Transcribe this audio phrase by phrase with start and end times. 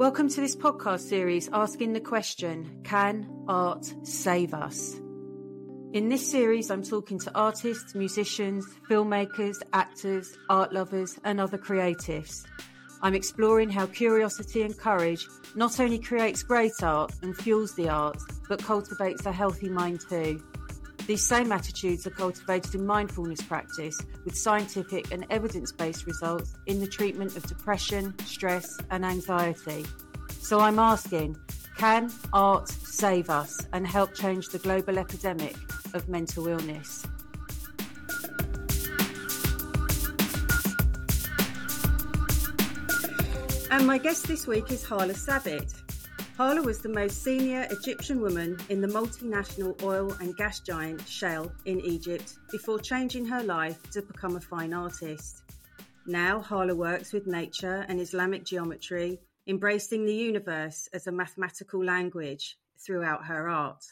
[0.00, 4.94] Welcome to this podcast series asking the question Can art save us?
[5.92, 12.46] In this series, I'm talking to artists, musicians, filmmakers, actors, art lovers, and other creatives.
[13.02, 18.24] I'm exploring how curiosity and courage not only creates great art and fuels the arts,
[18.48, 20.42] but cultivates a healthy mind too.
[21.06, 26.80] These same attitudes are cultivated in mindfulness practice with scientific and evidence based results in
[26.80, 29.84] the treatment of depression, stress, and anxiety.
[30.40, 31.36] So I'm asking
[31.76, 35.56] can art save us and help change the global epidemic
[35.94, 37.06] of mental illness?
[43.70, 45.89] And my guest this week is Hala Sabet.
[46.40, 51.52] Hala was the most senior Egyptian woman in the multinational oil and gas giant Shell
[51.66, 55.42] in Egypt before changing her life to become a fine artist.
[56.06, 62.56] Now, Hala works with nature and Islamic geometry, embracing the universe as a mathematical language
[62.78, 63.84] throughout her art.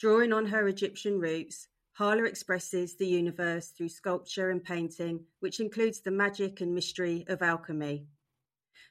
[0.00, 6.00] Drawing on her Egyptian roots, Hala expresses the universe through sculpture and painting, which includes
[6.00, 8.06] the magic and mystery of alchemy.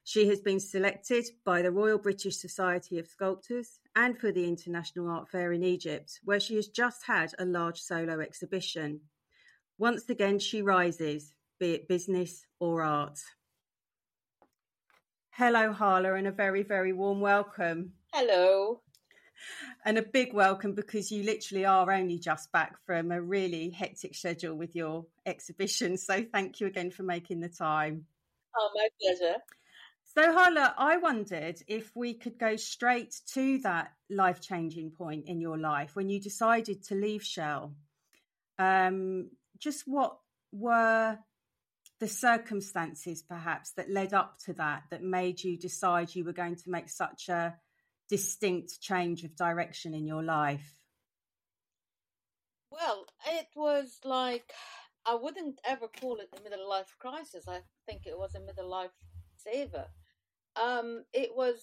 [0.04, 5.10] She has been selected by the Royal British Society of Sculptors and for the International
[5.10, 9.02] Art Fair in Egypt, where she has just had a large solo exhibition.
[9.78, 13.20] Once again, she rises, be it business or art.
[15.32, 17.94] Hello, Hala, and a very, very warm welcome.
[18.14, 18.82] Hello.
[19.84, 24.16] And a big welcome because you literally are only just back from a really hectic
[24.16, 25.98] schedule with your exhibition.
[25.98, 28.06] So thank you again for making the time.
[28.56, 29.36] Oh, my pleasure.
[30.16, 35.42] So, Hala, I wondered if we could go straight to that life changing point in
[35.42, 37.74] your life when you decided to leave Shell.
[38.60, 40.20] Um, just what
[40.52, 41.18] were
[42.00, 46.58] the circumstances, perhaps, that led up to that, that made you decide you were going
[46.58, 47.56] to make such a
[48.08, 50.80] distinct change of direction in your life?
[52.70, 54.54] Well, it was like
[55.08, 57.46] I wouldn't ever call it a middle life crisis.
[57.48, 58.92] I think it was a middle life
[59.38, 59.88] saver
[60.62, 61.56] um, it was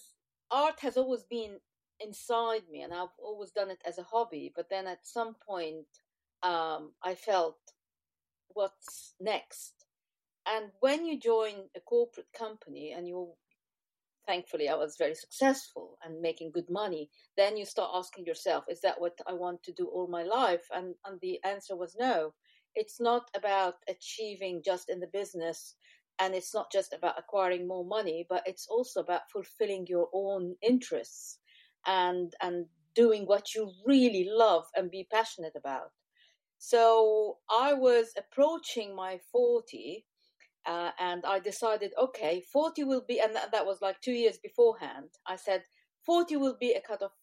[0.51, 1.59] art has always been
[1.99, 4.51] inside me, and I've always done it as a hobby.
[4.55, 5.85] But then at some point,
[6.43, 7.57] um, I felt,
[8.49, 9.73] what's next?
[10.47, 13.29] And when you join a corporate company and you
[14.27, 18.81] thankfully I was very successful and making good money, then you start asking yourself, is
[18.81, 20.67] that what I want to do all my life?
[20.73, 22.33] And, and the answer was no.
[22.75, 25.75] It's not about achieving just in the business
[26.21, 30.55] and it's not just about acquiring more money but it's also about fulfilling your own
[30.61, 31.39] interests
[31.85, 32.65] and and
[32.95, 35.91] doing what you really love and be passionate about
[36.59, 40.05] so i was approaching my 40
[40.67, 44.37] uh, and i decided okay 40 will be and that, that was like two years
[44.37, 45.63] beforehand i said
[46.05, 47.15] 40 will be a cut-off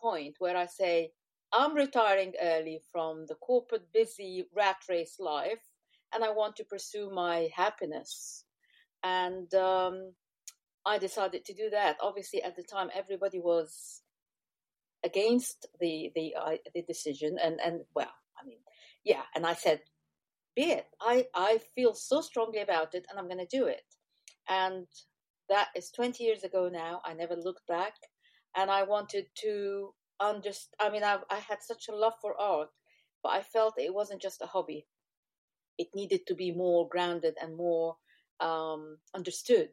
[0.00, 1.10] point where i say
[1.52, 5.74] i'm retiring early from the corporate busy rat race life
[6.14, 8.43] and I want to pursue my happiness.
[9.04, 10.14] And um,
[10.86, 11.98] I decided to do that.
[12.00, 14.02] Obviously, at the time, everybody was
[15.04, 16.34] against the the
[16.74, 18.58] the decision, and and well, I mean,
[19.04, 19.22] yeah.
[19.34, 19.82] And I said,
[20.56, 20.86] "Be it.
[21.00, 23.84] I I feel so strongly about it, and I'm going to do it."
[24.48, 24.86] And
[25.48, 27.02] that is 20 years ago now.
[27.04, 27.94] I never looked back,
[28.56, 30.74] and I wanted to understand.
[30.80, 32.70] I mean, I, I had such a love for art,
[33.22, 34.86] but I felt it wasn't just a hobby
[35.78, 37.96] it needed to be more grounded and more
[38.40, 39.70] um, understood.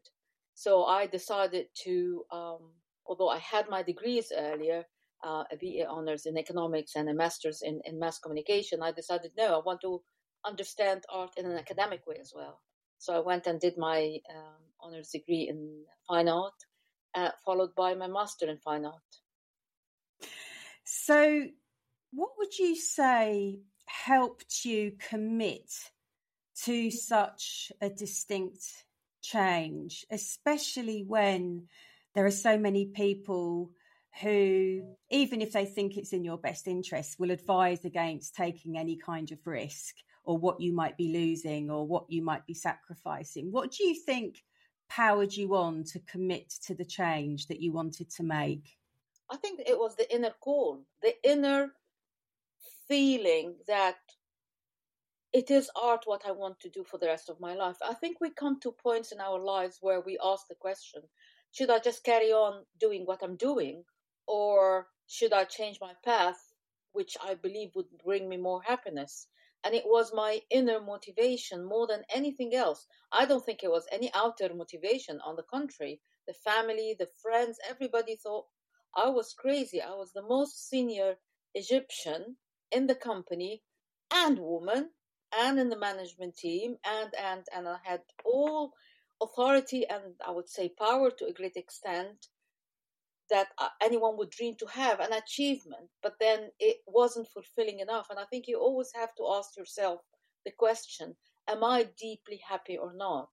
[0.53, 2.71] So I decided to, um,
[3.05, 4.85] although I had my degrees earlier,
[5.23, 9.31] uh, a BA honors in economics and a master's in, in mass communication, I decided
[9.37, 10.01] no, I want to
[10.45, 12.59] understand art in an academic way as well.
[12.97, 16.53] So I went and did my um, honors degree in fine art,
[17.15, 18.95] uh, followed by my master in fine art.
[20.83, 21.47] So,
[22.11, 25.71] what would you say helped you commit
[26.65, 28.65] to such a distinct
[29.21, 31.67] change, especially when
[32.13, 33.71] there are so many people
[34.21, 38.97] who, even if they think it's in your best interest, will advise against taking any
[38.97, 43.51] kind of risk or what you might be losing or what you might be sacrificing.
[43.51, 44.43] What do you think
[44.89, 48.77] powered you on to commit to the change that you wanted to make?
[49.29, 51.71] I think it was the inner call, the inner
[52.89, 53.95] feeling that
[55.33, 57.77] it is art what I want to do for the rest of my life.
[57.81, 61.03] I think we come to points in our lives where we ask the question
[61.51, 63.83] should I just carry on doing what I'm doing,
[64.27, 66.53] or should I change my path,
[66.93, 69.27] which I believe would bring me more happiness?
[69.63, 72.87] and it was my inner motivation more than anything else.
[73.11, 75.19] I don't think it was any outer motivation.
[75.21, 78.45] On the contrary, the family, the friends, everybody thought
[78.95, 79.81] I was crazy.
[79.81, 81.17] I was the most senior
[81.53, 82.37] Egyptian
[82.71, 83.61] in the company
[84.11, 84.89] and woman
[85.37, 88.73] and in the management team and and and I had all
[89.21, 92.27] authority and I would say power to a great extent
[93.31, 98.07] that uh, anyone would dream to have an achievement, but then it wasn't fulfilling enough.
[98.09, 100.01] And I think you always have to ask yourself
[100.45, 101.15] the question
[101.47, 103.29] Am I deeply happy or not?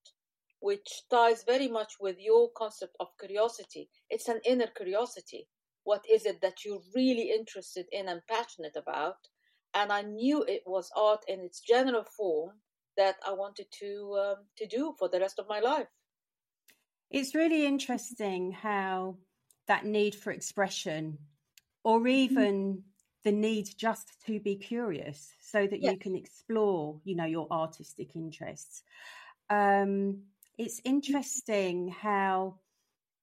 [0.61, 3.91] Which ties very much with your concept of curiosity.
[4.09, 5.49] It's an inner curiosity.
[5.85, 9.19] What is it that you're really interested in and passionate about?
[9.75, 12.53] And I knew it was art in its general form
[12.97, 15.89] that I wanted to um, to do for the rest of my life.
[17.11, 19.17] It's really interesting how
[19.67, 21.19] that need for expression
[21.85, 22.81] or even mm-hmm.
[23.25, 28.17] the need just to be curious so that you can explore you know your artistic
[28.17, 28.83] interests
[29.51, 30.23] um,
[30.59, 32.57] it's interesting how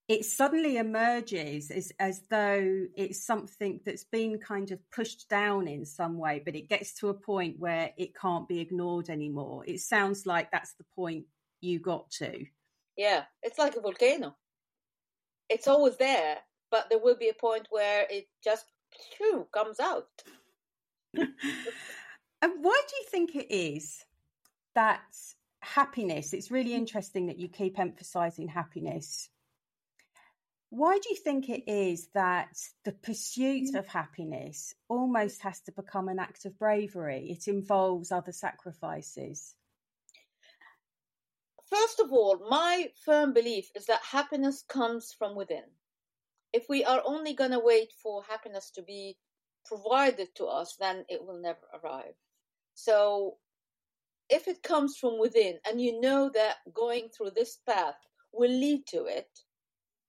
[0.08, 5.86] it suddenly emerges as, as though it's something that's been kind of pushed down in
[5.86, 9.64] some way, but it gets to a point where it can't be ignored anymore.
[9.66, 11.26] It sounds like that's the point
[11.62, 12.46] you got to.
[12.96, 14.36] Yeah, it's like a volcano
[15.50, 16.38] it's always there,
[16.72, 18.66] but there will be a point where it just
[19.18, 20.08] phew, comes out.
[21.14, 21.30] and
[22.42, 24.04] why do you think it is
[24.74, 25.02] that
[25.62, 26.34] happiness?
[26.34, 29.30] It's really interesting that you keep emphasizing happiness.
[30.76, 32.50] Why do you think it is that
[32.84, 33.80] the pursuit mm.
[33.80, 37.30] of happiness almost has to become an act of bravery?
[37.30, 39.56] It involves other sacrifices.
[41.70, 45.64] First of all, my firm belief is that happiness comes from within.
[46.52, 49.16] If we are only going to wait for happiness to be
[49.66, 52.16] provided to us, then it will never arrive.
[52.74, 53.38] So,
[54.30, 57.96] if it comes from within and you know that going through this path
[58.34, 59.30] will lead to it,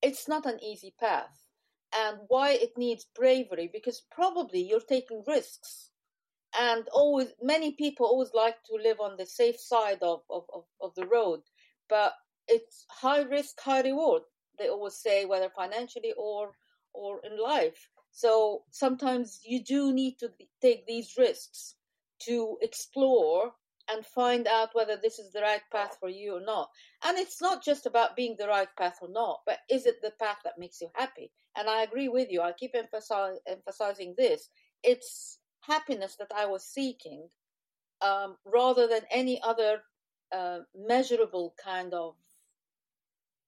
[0.02, 1.36] it's not an easy path.
[1.96, 5.90] And why it needs bravery, because probably you're taking risks.
[6.58, 10.64] And always many people always like to live on the safe side of, of, of,
[10.80, 11.40] of, the road.
[11.88, 12.14] But
[12.48, 14.22] it's high risk high reward
[14.58, 16.52] they always say whether financially or
[16.92, 17.90] or in life.
[18.10, 20.30] So sometimes you do need to
[20.62, 21.74] take these risks
[22.22, 23.52] to explore
[23.90, 26.70] and find out whether this is the right path for you or not.
[27.04, 30.12] And it's not just about being the right path or not, but is it the
[30.20, 31.30] path that makes you happy?
[31.56, 32.40] And I agree with you.
[32.42, 34.48] I keep emphasize, emphasizing this.
[34.82, 37.28] It's happiness that I was seeking
[38.00, 39.82] um, rather than any other
[40.32, 42.14] uh, measurable kind of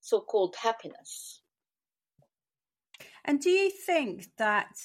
[0.01, 1.43] so called happiness.
[3.25, 4.77] And do you think that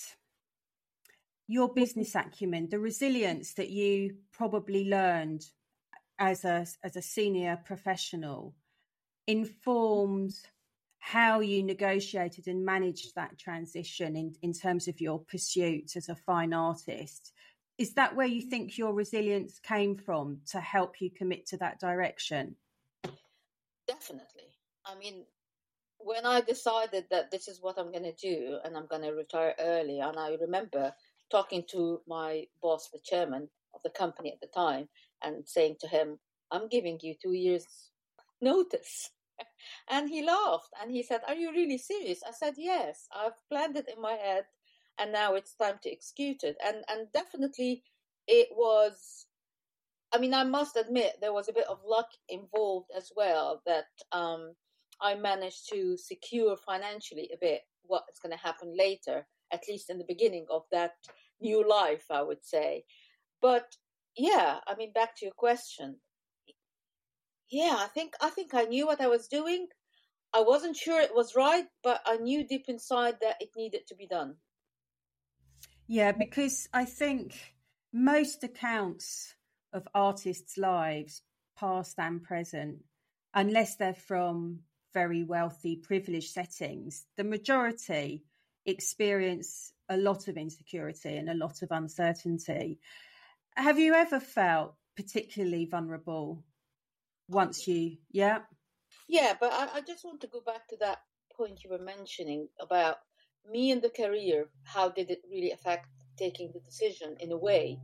[1.48, 5.46] your business acumen, the resilience that you probably learned
[6.20, 8.56] as a as a senior professional,
[9.28, 10.34] informed
[11.00, 16.16] how you negotiated and managed that transition in, in terms of your pursuit as a
[16.16, 17.34] fine artist.
[17.78, 21.78] Is that where you think your resilience came from to help you commit to that
[21.80, 22.56] direction?
[23.86, 24.56] Definitely.
[24.86, 25.26] I mean,
[25.98, 29.12] when I decided that this is what I'm going to do and I'm going to
[29.12, 30.94] retire early, and I remember
[31.34, 34.88] talking to my boss, the chairman of the company at the time,
[35.24, 36.20] and saying to him,
[36.52, 37.68] I'm giving you two years'
[38.42, 39.10] notice.
[39.90, 42.22] And he laughed and he said, Are you really serious?
[42.28, 44.46] I said, Yes, I've planned it in my head
[45.00, 46.56] and now it's time to execute it.
[46.64, 47.84] And and definitely
[48.28, 49.26] it was
[50.14, 53.88] I mean, I must admit there was a bit of luck involved as well that
[54.12, 54.54] um,
[55.02, 59.98] I managed to secure financially a bit what's going to happen later, at least in
[59.98, 60.94] the beginning of that
[61.44, 62.86] new life, I would say.
[63.42, 63.76] But
[64.18, 65.98] yeah, I mean, back to your question
[67.54, 69.68] yeah, I think I think I knew what I was doing.
[70.34, 73.96] I wasn't sure it was right, but I knew deep inside that it needed to
[73.96, 74.38] be done.
[75.88, 77.36] Yeah, because I think
[77.94, 79.36] most accounts
[79.72, 81.22] of artists' lives,
[81.56, 82.84] past and present,
[83.36, 88.24] unless they're from very wealthy, privileged settings, the majority
[88.66, 92.80] experience a lot of insecurity and a lot of uncertainty.
[93.56, 96.44] Have you ever felt particularly vulnerable
[97.30, 98.40] once you yeah?
[99.08, 101.00] Yeah but I, I, just want to go back to that
[101.36, 102.98] point you were mentioning about
[103.50, 107.80] me and the career how did it really affect taking the decision in a way.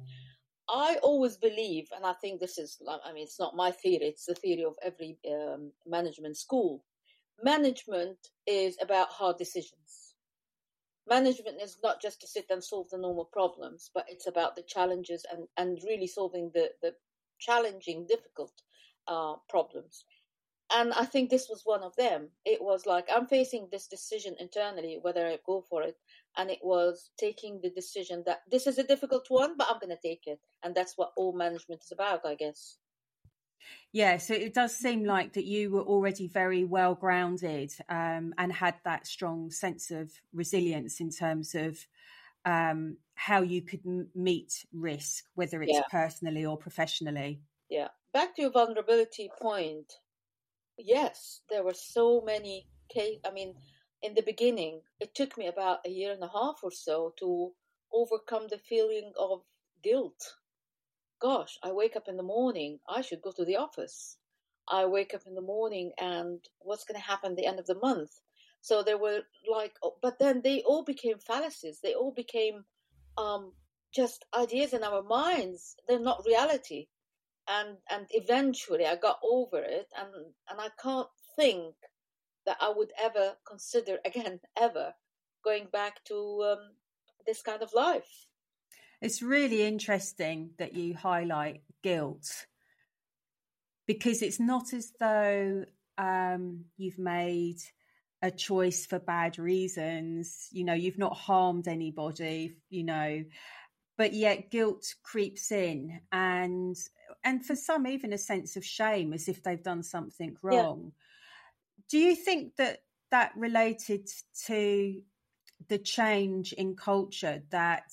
[0.69, 4.25] I always believe and i think this is i mean it's not my theory it's
[4.25, 6.85] the theory of every um, management school
[7.43, 10.08] management is about hard decisions
[11.09, 14.63] management is not just to sit and solve the normal problems, but it's about the
[14.63, 16.93] challenges and, and really solving the, the
[17.39, 18.53] challenging, difficult
[19.07, 20.05] uh, problems.
[20.71, 22.29] And I think this was one of them.
[22.45, 25.97] It was like, I'm facing this decision internally, whether I go for it.
[26.37, 29.95] And it was taking the decision that this is a difficult one, but I'm going
[29.95, 30.39] to take it.
[30.63, 32.77] And that's what all management is about, I guess.
[33.91, 38.53] Yeah, so it does seem like that you were already very well grounded um, and
[38.53, 41.77] had that strong sense of resilience in terms of
[42.45, 45.83] um, how you could m- meet risk, whether it's yeah.
[45.91, 47.41] personally or professionally.
[47.69, 47.89] Yeah.
[48.13, 49.93] Back to your vulnerability point.
[50.77, 53.21] Yes, there were so many cases.
[53.25, 53.55] I mean,
[54.01, 57.51] in the beginning, it took me about a year and a half or so to
[57.91, 59.43] overcome the feeling of
[59.83, 60.35] guilt
[61.21, 64.17] gosh, I wake up in the morning, I should go to the office.
[64.67, 67.65] I wake up in the morning and what's going to happen at the end of
[67.65, 68.11] the month?
[68.61, 71.79] So there were like, oh, but then they all became fallacies.
[71.81, 72.65] They all became
[73.17, 73.53] um,
[73.93, 75.75] just ideas in our minds.
[75.87, 76.87] They're not reality.
[77.47, 80.13] And and eventually I got over it, and
[80.49, 81.73] and I can't think
[82.45, 84.93] that I would ever consider again ever
[85.43, 86.15] going back to
[86.51, 86.75] um,
[87.25, 88.27] this kind of life.
[89.01, 92.45] It's really interesting that you highlight guilt
[93.87, 95.65] because it's not as though
[95.97, 97.57] um, you've made
[98.21, 100.47] a choice for bad reasons.
[100.51, 103.23] You know, you've not harmed anybody, you know,
[103.97, 106.75] but yet guilt creeps in and
[107.23, 110.91] and for some even a sense of shame as if they've done something wrong.
[110.93, 111.83] Yeah.
[111.89, 112.79] Do you think that
[113.11, 114.07] that related
[114.45, 115.01] to
[115.67, 117.91] the change in culture that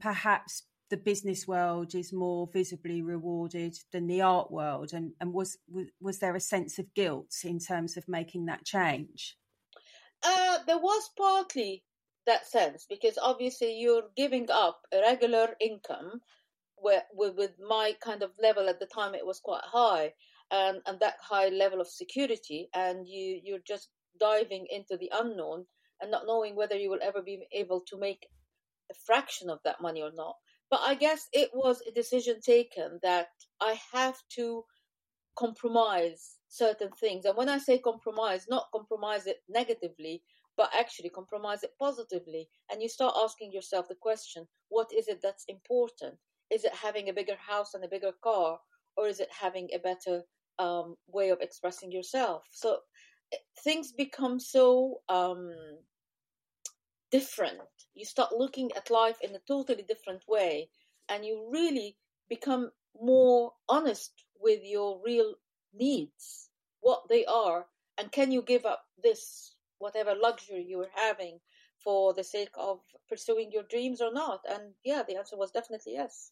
[0.00, 5.58] perhaps the business world is more visibly rewarded than the art world and, and was,
[5.70, 9.36] was, was there a sense of guilt in terms of making that change?
[10.22, 11.84] Uh, there was partly
[12.26, 16.20] that sense because obviously you're giving up a regular income
[16.76, 20.12] where, with, with my kind of level at the time it was quite high
[20.50, 25.64] and, and that high level of security and you you're just diving into the unknown
[26.00, 28.26] and not knowing whether you will ever be able to make
[28.90, 30.36] a fraction of that money or not.
[30.70, 33.28] But I guess it was a decision taken that
[33.60, 34.64] I have to
[35.36, 37.24] compromise certain things.
[37.24, 40.22] And when I say compromise, not compromise it negatively,
[40.56, 42.48] but actually compromise it positively.
[42.70, 46.14] And you start asking yourself the question what is it that's important?
[46.50, 48.58] Is it having a bigger house and a bigger car?
[48.96, 50.22] Or is it having a better
[50.58, 52.42] um, way of expressing yourself?
[52.50, 52.78] So
[53.32, 55.54] eh, things become so um,
[57.10, 57.60] different.
[57.94, 60.70] You start looking at life in a totally different way,
[61.08, 61.96] and you really
[62.28, 65.34] become more honest with your real
[65.74, 66.50] needs,
[66.80, 67.66] what they are,
[67.98, 71.40] and can you give up this, whatever luxury you were having,
[71.82, 74.40] for the sake of pursuing your dreams or not?
[74.48, 76.30] And yeah, the answer was definitely yes.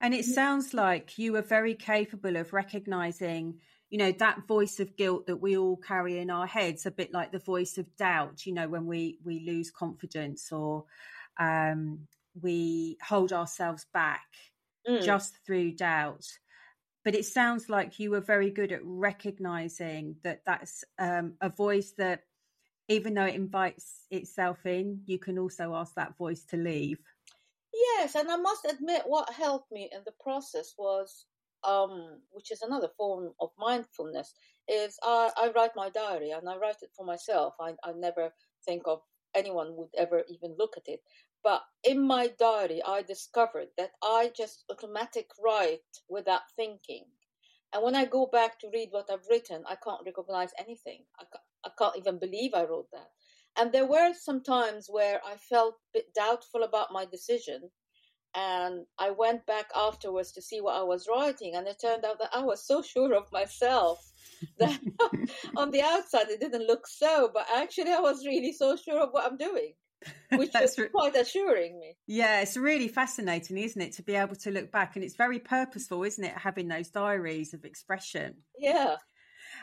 [0.00, 0.32] And it mm-hmm.
[0.32, 3.60] sounds like you were very capable of recognizing
[3.90, 7.12] you know that voice of guilt that we all carry in our heads a bit
[7.12, 10.84] like the voice of doubt you know when we we lose confidence or
[11.38, 12.06] um,
[12.40, 14.26] we hold ourselves back
[14.88, 15.02] mm.
[15.02, 16.24] just through doubt
[17.04, 21.92] but it sounds like you were very good at recognizing that that's um, a voice
[21.98, 22.22] that
[22.88, 26.98] even though it invites itself in you can also ask that voice to leave
[27.72, 31.26] yes and i must admit what helped me in the process was
[31.64, 34.34] um, which is another form of mindfulness,
[34.68, 37.54] is I, I write my diary and I write it for myself.
[37.60, 38.32] I, I never
[38.64, 39.00] think of
[39.34, 41.00] anyone would ever even look at it.
[41.42, 47.04] But in my diary, I discovered that I just automatic write without thinking.
[47.72, 51.04] And when I go back to read what I've written, I can't recognize anything.
[51.18, 53.10] I can't, I can't even believe I wrote that.
[53.56, 57.70] And there were some times where I felt a bit doubtful about my decision
[58.34, 62.18] and I went back afterwards to see what I was writing, and it turned out
[62.18, 64.12] that I was so sure of myself
[64.58, 64.78] that
[65.56, 69.10] on the outside it didn't look so, but actually I was really so sure of
[69.10, 69.74] what I'm doing.
[70.30, 71.96] Which was re- quite assuring me.
[72.06, 75.38] Yeah, it's really fascinating, isn't it, to be able to look back, and it's very
[75.38, 78.36] purposeful, isn't it, having those diaries of expression.
[78.58, 78.96] Yeah,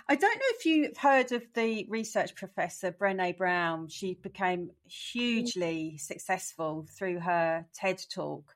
[0.09, 3.89] I don't know if you've heard of the research professor Brene Brown.
[3.89, 8.55] She became hugely successful through her TED talk,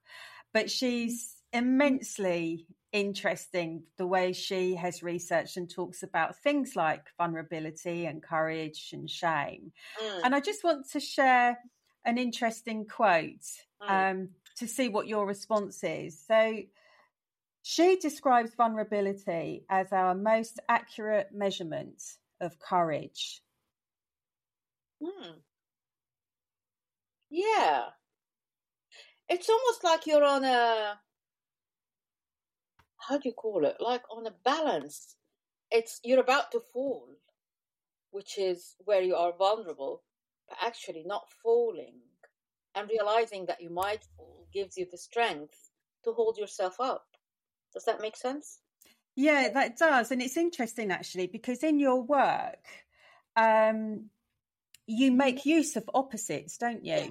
[0.53, 8.05] but she's immensely interesting the way she has researched and talks about things like vulnerability
[8.05, 9.71] and courage and shame.
[10.01, 10.21] Mm.
[10.25, 11.57] And I just want to share
[12.05, 13.45] an interesting quote
[13.81, 13.89] mm.
[14.11, 16.19] um, to see what your response is.
[16.27, 16.59] So,
[17.63, 22.01] she describes vulnerability as our most accurate measurement
[22.39, 23.41] of courage.
[25.03, 25.39] Hmm.
[27.29, 27.85] Yeah.
[29.29, 30.99] It's almost like you're on a
[32.97, 33.77] how do you call it?
[33.79, 35.15] Like on a balance.
[35.71, 37.07] It's you're about to fall,
[38.11, 40.03] which is where you are vulnerable,
[40.47, 41.95] but actually not falling.
[42.75, 45.71] And realizing that you might fall gives you the strength
[46.03, 47.05] to hold yourself up.
[47.73, 48.59] Does that make sense?
[49.15, 50.11] Yeah, that does.
[50.11, 52.65] And it's interesting actually because in your work,
[53.35, 54.09] um,
[54.87, 56.95] you make use of opposites, don't you?
[56.95, 57.09] Yeah.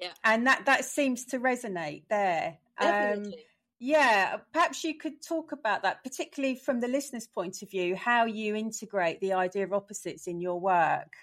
[0.00, 0.12] yeah.
[0.24, 2.58] And that, that seems to resonate there.
[2.78, 3.32] Um, Definitely.
[3.32, 3.38] Um,
[3.82, 8.26] yeah, perhaps you could talk about that, particularly from the listener's point of view, how
[8.26, 11.14] you integrate the idea of opposites in your work.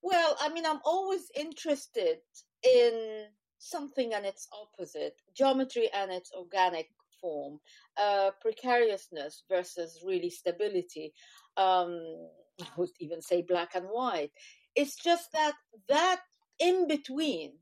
[0.00, 2.18] Well, I mean, I'm always interested
[2.62, 3.24] in
[3.58, 7.60] something and its opposite, geometry and its organic form,
[7.96, 11.12] uh, precariousness versus really stability.
[11.56, 12.00] Um,
[12.60, 14.32] I would even say black and white.
[14.74, 15.54] It's just that
[15.88, 16.20] that
[16.58, 17.52] in between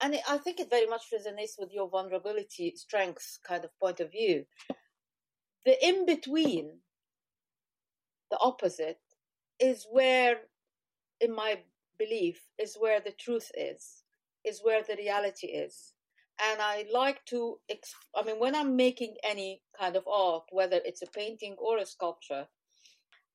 [0.00, 4.10] and I think it very much resonates with your vulnerability strengths kind of point of
[4.10, 4.44] view.
[5.66, 6.78] The in between,
[8.30, 9.00] the opposite,
[9.58, 10.36] is where,
[11.20, 11.60] in my
[11.98, 14.02] belief, is where the truth is,
[14.42, 15.92] is where the reality is.
[16.42, 17.58] And I like to,
[18.16, 21.84] I mean, when I'm making any kind of art, whether it's a painting or a
[21.84, 22.46] sculpture,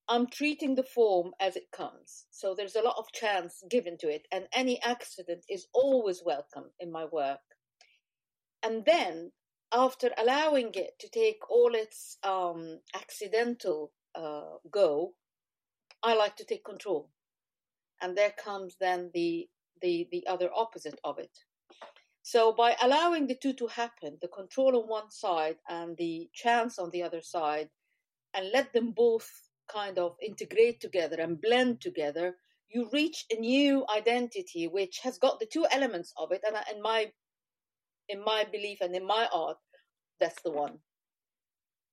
[0.08, 2.26] I'm treating the form as it comes.
[2.32, 6.72] So there's a lot of chance given to it, and any accident is always welcome
[6.80, 7.40] in my work.
[8.62, 9.32] And then,
[9.72, 15.14] after allowing it to take all its um, accidental uh, go,
[16.04, 17.10] I like to take control.
[18.02, 19.48] And there comes then the,
[19.82, 21.32] the, the other opposite of it.
[22.28, 26.80] So, by allowing the two to happen, the control on one side and the chance
[26.80, 27.70] on the other side,
[28.34, 29.30] and let them both
[29.72, 32.36] kind of integrate together and blend together,
[32.68, 36.42] you reach a new identity which has got the two elements of it.
[36.48, 37.12] And uh, in my
[38.10, 39.58] in my belief and in my art,
[40.20, 40.80] that's the one.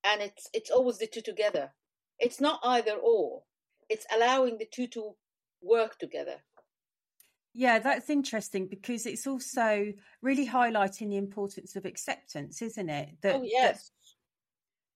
[0.03, 1.75] And it's it's always the two together.
[2.19, 3.43] It's not either or.
[3.91, 5.13] It's allowing the two to
[5.61, 6.39] work together.
[7.55, 13.11] Yeah, that's interesting because it's also really highlighting the importance of acceptance, isn't it?
[13.23, 13.91] That, oh, yes.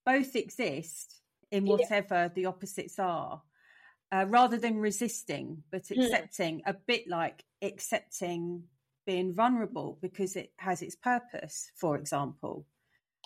[0.06, 2.28] That both exist in whatever yeah.
[2.28, 3.42] the opposites are,
[4.12, 6.00] uh, rather than resisting, but hmm.
[6.00, 6.70] accepting, mm.
[6.70, 8.62] a bit like accepting
[9.06, 12.66] being vulnerable because it has its purpose, for example.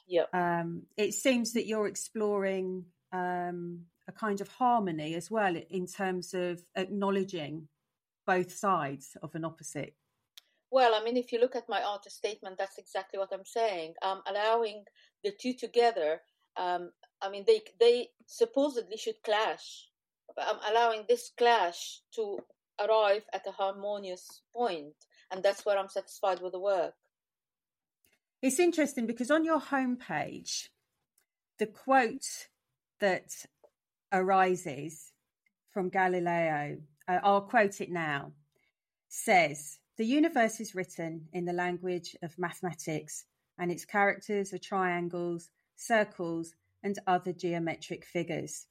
[0.07, 0.24] Yeah.
[0.33, 6.35] Um, it seems that you're exploring um, a kind of harmony as well in terms
[6.35, 7.68] of acknowledging
[8.34, 9.94] both sides of an opposite.
[10.70, 13.94] Well, I mean, if you look at my artist statement, that's exactly what I'm saying.
[14.02, 14.84] I'm allowing
[15.24, 16.20] the two together
[16.56, 16.90] um,
[17.22, 19.88] I mean, they they supposedly should clash.
[20.38, 22.38] I'm allowing this clash to
[22.78, 24.94] arrive at a harmonious point,
[25.30, 26.94] and that's where I'm satisfied with the work.
[28.42, 30.68] It's interesting because on your homepage,
[31.58, 32.48] the quote
[33.00, 33.30] that
[34.12, 35.12] arises
[35.72, 36.78] from Galileo,
[37.11, 38.33] Uh, I'll quote it now,
[39.09, 43.25] says, The universe is written in the language of mathematics,
[43.59, 48.66] and its characters are triangles, circles, and other geometric figures.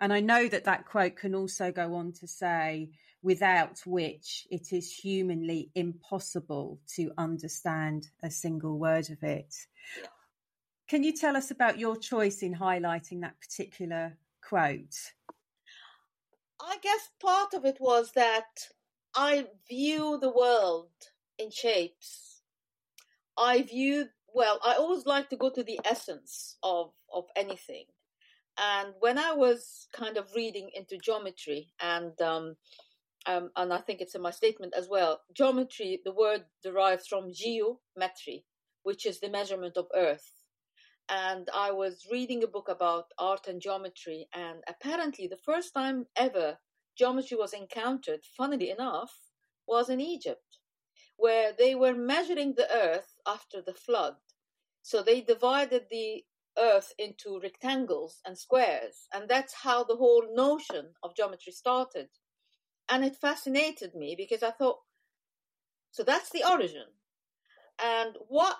[0.00, 2.90] And I know that that quote can also go on to say,
[3.22, 9.54] without which it is humanly impossible to understand a single word of it.
[10.88, 15.12] Can you tell us about your choice in highlighting that particular quote?
[16.66, 18.68] I guess part of it was that
[19.14, 20.90] I view the world
[21.38, 22.42] in shapes.
[23.36, 27.84] I view well, I always like to go to the essence of of anything.
[28.58, 32.56] And when I was kind of reading into geometry, and um,
[33.26, 37.32] um, and I think it's in my statement as well, geometry, the word derives from
[37.32, 38.44] geometry,
[38.82, 40.43] which is the measurement of Earth.
[41.08, 46.06] And I was reading a book about art and geometry, and apparently the first time
[46.16, 46.58] ever
[46.96, 49.12] geometry was encountered, funnily enough,
[49.66, 50.58] was in Egypt,
[51.16, 54.16] where they were measuring the Earth after the flood
[54.84, 56.24] so they divided the
[56.58, 59.08] earth into rectangles and squares.
[59.14, 62.08] And that's how the whole notion of geometry started.
[62.88, 64.80] And it fascinated me because I thought,
[65.90, 66.86] so that's the origin.
[67.82, 68.58] And what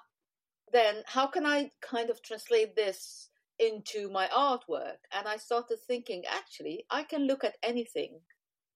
[0.73, 4.99] then, how can I kind of translate this into my artwork?
[5.13, 8.21] And I started thinking, actually, I can look at anything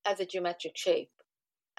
[0.07, 1.11] as a geometric shape.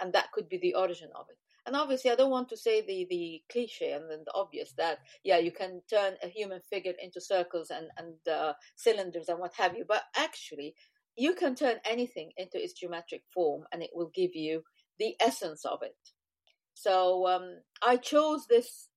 [0.01, 1.37] And that could be the origin of it.
[1.65, 4.99] And obviously, I don't want to say the, the cliche and then the obvious that,
[5.23, 9.53] yeah, you can turn a human figure into circles and, and uh, cylinders and what
[9.55, 9.85] have you.
[9.87, 10.73] But actually,
[11.15, 14.63] you can turn anything into its geometric form and it will give you
[14.99, 15.95] the essence of it.
[16.73, 18.88] So um, I chose this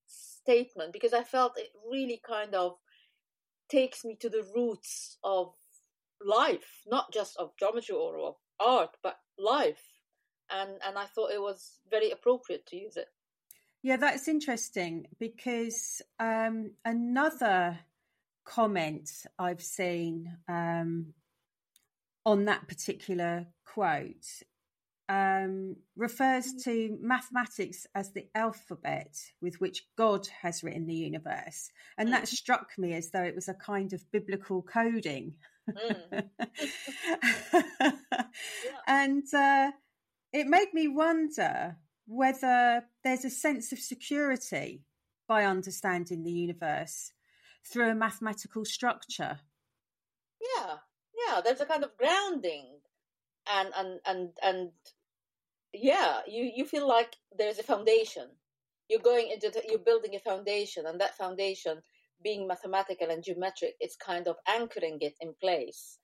[0.42, 2.76] statement because I felt it really kind of
[3.70, 5.54] takes me to the roots of
[6.24, 9.82] life, not just of geometry or of art, but life.
[10.50, 13.08] And and I thought it was very appropriate to use it.
[13.82, 17.78] Yeah, that's interesting because um, another
[18.44, 21.14] comment I've seen um,
[22.24, 24.42] on that particular quote
[25.12, 31.70] um, refers to mathematics as the alphabet with which God has written the universe.
[31.98, 32.28] And that mm.
[32.28, 35.34] struck me as though it was a kind of biblical coding.
[35.68, 36.28] Mm.
[37.52, 37.92] yeah.
[38.86, 39.72] And uh,
[40.32, 44.82] it made me wonder whether there's a sense of security
[45.28, 47.12] by understanding the universe
[47.70, 49.40] through a mathematical structure.
[50.40, 50.76] Yeah,
[51.26, 52.78] yeah, there's a kind of grounding
[53.46, 54.70] and and and and
[55.72, 58.28] yeah, you you feel like there's a foundation.
[58.88, 61.82] You're going into the, you're building a foundation, and that foundation
[62.22, 65.98] being mathematical and geometric, it's kind of anchoring it in place.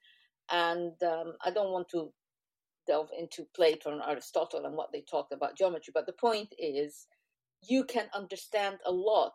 [0.51, 2.13] And um, I don't want to
[2.87, 7.07] delve into Plato and Aristotle and what they talked about geometry, but the point is,
[7.63, 9.35] you can understand a lot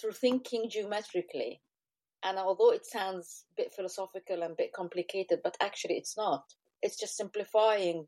[0.00, 1.60] through thinking geometrically.
[2.22, 6.44] And although it sounds a bit philosophical and a bit complicated, but actually it's not.
[6.80, 8.06] It's just simplifying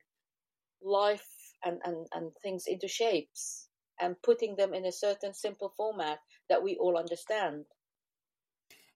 [0.82, 1.26] life
[1.64, 3.68] and, and, and things into shapes
[4.00, 7.64] and putting them in a certain simple format that we all understand.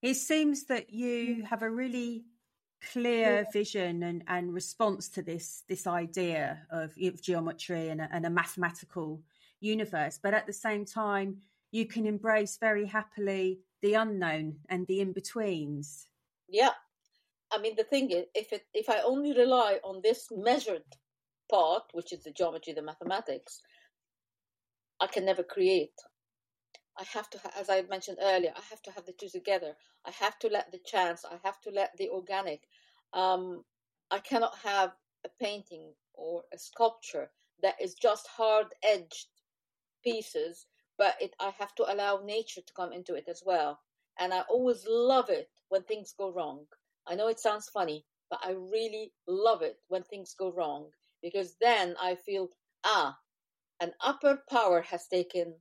[0.03, 1.45] It seems that you mm.
[1.47, 2.25] have a really
[2.93, 8.25] clear vision and, and response to this this idea of, of geometry and a, and
[8.25, 9.23] a mathematical
[9.61, 11.37] universe, but at the same time,
[11.71, 16.07] you can embrace very happily the unknown and the in betweens.
[16.49, 16.73] Yeah,
[17.53, 20.85] I mean the thing is, if it if I only rely on this measured
[21.51, 23.61] part, which is the geometry, the mathematics,
[25.01, 25.95] I can never create.
[26.99, 29.75] I have to, as I mentioned earlier, I have to have the two together.
[30.05, 32.63] I have to let the chance, I have to let the organic.
[33.13, 33.65] Um,
[34.11, 34.93] I cannot have
[35.25, 37.31] a painting or a sculpture
[37.63, 39.29] that is just hard edged
[40.05, 40.67] pieces,
[40.99, 43.81] but it, I have to allow nature to come into it as well.
[44.19, 46.67] And I always love it when things go wrong.
[47.07, 50.91] I know it sounds funny, but I really love it when things go wrong
[51.23, 52.49] because then I feel,
[52.85, 53.17] ah,
[53.81, 55.55] an upper power has taken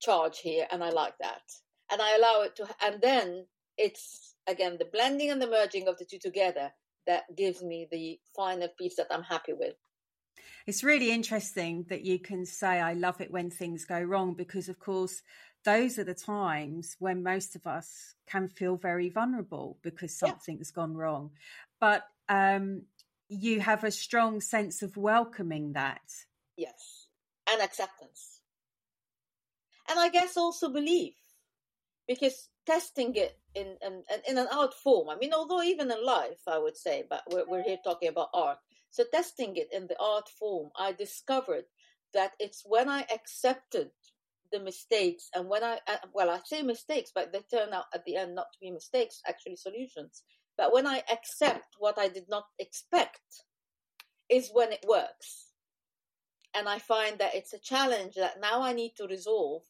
[0.00, 1.42] charge here, and I like that.
[1.90, 5.98] And I allow it to, and then it's again the blending and the merging of
[5.98, 6.72] the two together
[7.06, 9.74] that gives me the final piece that I'm happy with.
[10.66, 14.68] It's really interesting that you can say, I love it when things go wrong, because
[14.68, 15.22] of course,
[15.64, 20.62] those are the times when most of us can feel very vulnerable because something yeah.
[20.72, 21.30] gone wrong.
[21.80, 22.82] But um,
[23.32, 26.02] you have a strong sense of welcoming that.
[26.56, 27.08] Yes,
[27.50, 28.40] and acceptance.
[29.88, 31.14] And I guess also belief,
[32.06, 36.40] because testing it in, in, in an art form, I mean, although even in life,
[36.46, 38.58] I would say, but we're, we're here talking about art.
[38.90, 41.64] So testing it in the art form, I discovered
[42.14, 43.90] that it's when I accepted
[44.52, 48.04] the mistakes and when I, uh, well, I say mistakes, but they turn out at
[48.04, 50.22] the end not to be mistakes, actually solutions.
[50.56, 53.20] But when I accept what I did not expect,
[54.28, 55.48] is when it works.
[56.54, 59.62] And I find that it's a challenge that now I need to resolve.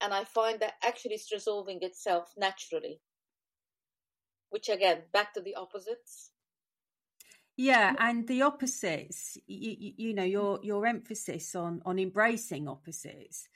[0.00, 3.00] And I find that actually it's resolving itself naturally.
[4.50, 6.30] Which again, back to the opposites.
[7.56, 13.48] Yeah, and the opposites, you, you, know, your your emphasis on on embracing opposites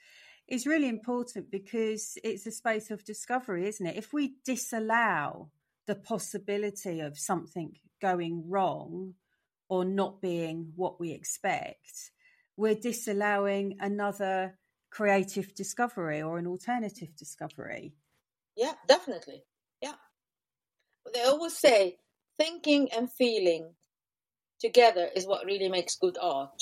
[0.45, 3.95] is really important because it's a space of discovery, isn't it?
[3.95, 5.51] If we disallow
[5.85, 9.13] the possibility of something going wrong
[9.69, 12.11] or not being what we expect,
[12.55, 14.57] we're disallowing another
[14.89, 17.93] creative discovery or an alternative discovery.
[18.55, 19.43] Yeah, definitely.
[19.81, 19.95] Yeah.
[21.13, 21.97] They always say
[22.37, 23.73] thinking and feeling
[24.59, 26.61] together is what really makes good art.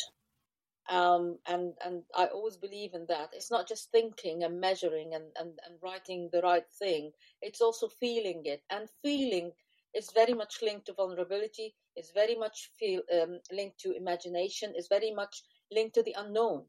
[0.90, 3.30] Um, and and I always believe in that.
[3.34, 7.12] It's not just thinking and measuring and, and, and writing the right thing.
[7.42, 9.52] It's also feeling it, and feeling
[9.94, 11.76] is very much linked to vulnerability.
[11.96, 14.74] It's very much feel um, linked to imagination.
[14.76, 16.64] It's very much linked to the unknown,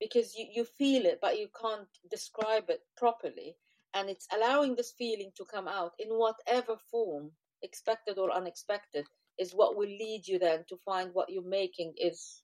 [0.00, 3.56] because you you feel it, but you can't describe it properly.
[3.92, 9.04] And it's allowing this feeling to come out in whatever form, expected or unexpected,
[9.38, 12.42] is what will lead you then to find what you're making is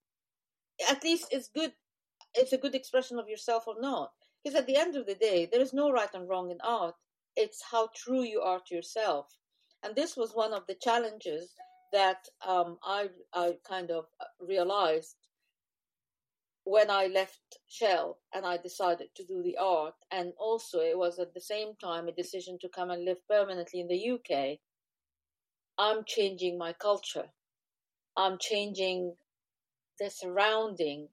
[0.89, 1.73] at least it's good
[2.35, 4.13] it's a good expression of yourself or not.
[4.43, 6.95] Because at the end of the day there is no right and wrong in art.
[7.37, 9.27] It's how true you are to yourself.
[9.83, 11.53] And this was one of the challenges
[11.93, 15.17] that um, I, I kind of uh, realized
[16.65, 21.21] when I left Shell and I decided to do the art, and also it was
[21.21, 24.59] at the same time a decision to come and live permanently in the UK,
[25.79, 27.27] I'm changing my culture.
[28.17, 29.15] I'm changing
[29.99, 31.09] the surrounding.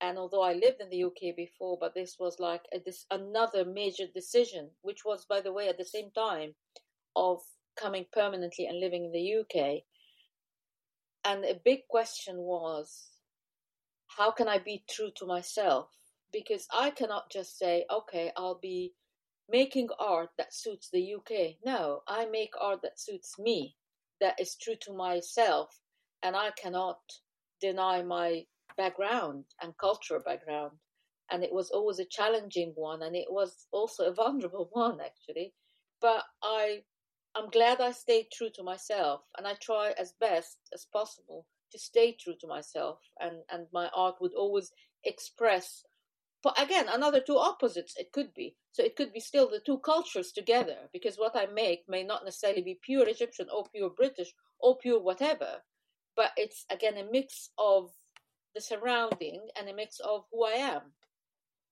[0.00, 3.64] And although I lived in the UK before, but this was like a, this another
[3.64, 6.54] major decision, which was, by the way, at the same time
[7.16, 7.40] of
[7.76, 9.82] coming permanently and living in the UK.
[11.24, 13.08] And a big question was,
[14.08, 15.88] how can I be true to myself?
[16.32, 18.92] Because I cannot just say, okay, I'll be
[19.48, 21.56] making art that suits the UK.
[21.64, 23.76] No, I make art that suits me,
[24.20, 25.80] that is true to myself,
[26.22, 26.98] and I cannot
[27.60, 30.72] deny my background and cultural background.
[31.30, 35.54] And it was always a challenging one, and it was also a vulnerable one, actually.
[36.00, 36.82] But I,
[37.34, 41.78] I'm glad I stayed true to myself, and I try as best as possible to
[41.78, 44.70] stay true to myself, and and my art would always
[45.02, 45.84] express.
[46.42, 48.56] But again, another two opposites it could be.
[48.72, 52.24] So it could be still the two cultures together, because what I make may not
[52.24, 55.62] necessarily be pure Egyptian or pure British or pure whatever
[56.16, 57.90] but it's again a mix of
[58.54, 60.82] the surrounding and a mix of who I am.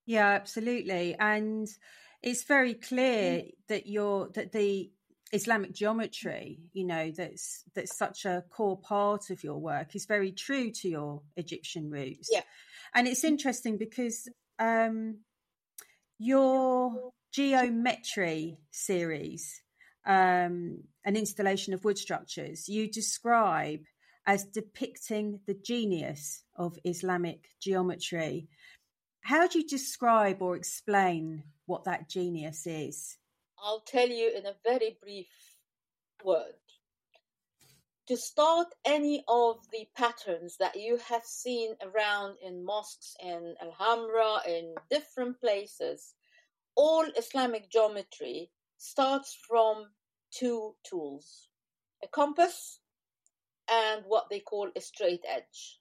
[0.06, 1.14] Yeah, absolutely.
[1.18, 1.68] And
[2.22, 3.50] it's very clear mm.
[3.68, 4.90] that you're that the
[5.32, 10.32] Islamic geometry, you know, that's that's such a core part of your work is very
[10.32, 12.28] true to your Egyptian roots.
[12.30, 12.42] Yeah.
[12.94, 14.28] And it's interesting because
[14.58, 15.18] um
[16.18, 19.62] your geometry series,
[20.06, 23.80] um, an installation of wood structures, you describe
[24.26, 28.48] as depicting the genius of Islamic geometry.
[29.22, 33.16] How do you describe or explain what that genius is?
[33.58, 35.28] I'll tell you in a very brief
[36.24, 36.54] word.
[38.08, 44.40] To start any of the patterns that you have seen around in mosques in Alhambra,
[44.46, 46.14] in different places,
[46.74, 49.86] all Islamic geometry starts from
[50.32, 51.48] two tools
[52.02, 52.80] a compass
[53.72, 55.80] and what they call a straight edge,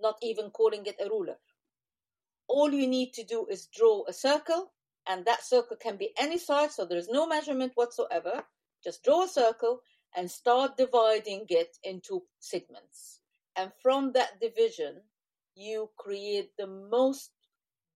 [0.00, 1.38] not even calling it a ruler.
[2.48, 4.72] All you need to do is draw a circle,
[5.06, 8.44] and that circle can be any size, so there's no measurement whatsoever.
[8.82, 9.80] Just draw a circle
[10.14, 13.20] and start dividing it into segments.
[13.56, 15.00] And from that division,
[15.54, 17.30] you create the most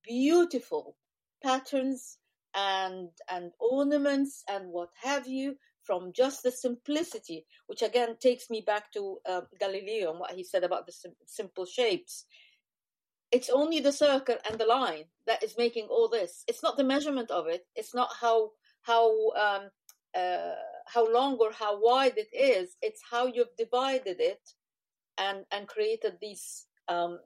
[0.03, 0.97] beautiful
[1.43, 2.19] patterns
[2.55, 5.57] and and ornaments and what have you
[5.89, 10.45] from just the simplicity, which again takes me back to uh, Galileo and what he
[10.45, 12.27] said about the sim- simple shapes.
[13.33, 16.45] It's only the circle and the line that is making all this.
[16.47, 17.63] It's not the measurement of it.
[17.75, 18.51] It's not how
[18.83, 19.07] how
[19.45, 19.65] um,
[20.15, 20.61] uh,
[20.95, 22.77] how long or how wide it is.
[22.83, 24.45] It's how you've divided it
[25.17, 27.19] and and created these um,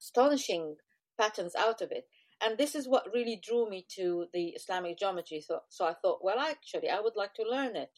[0.00, 0.76] astonishing
[1.18, 2.06] patterns out of it
[2.40, 5.40] and this is what really drew me to the Islamic geometry.
[5.40, 7.90] So, so I thought, well, actually, I would like to learn it,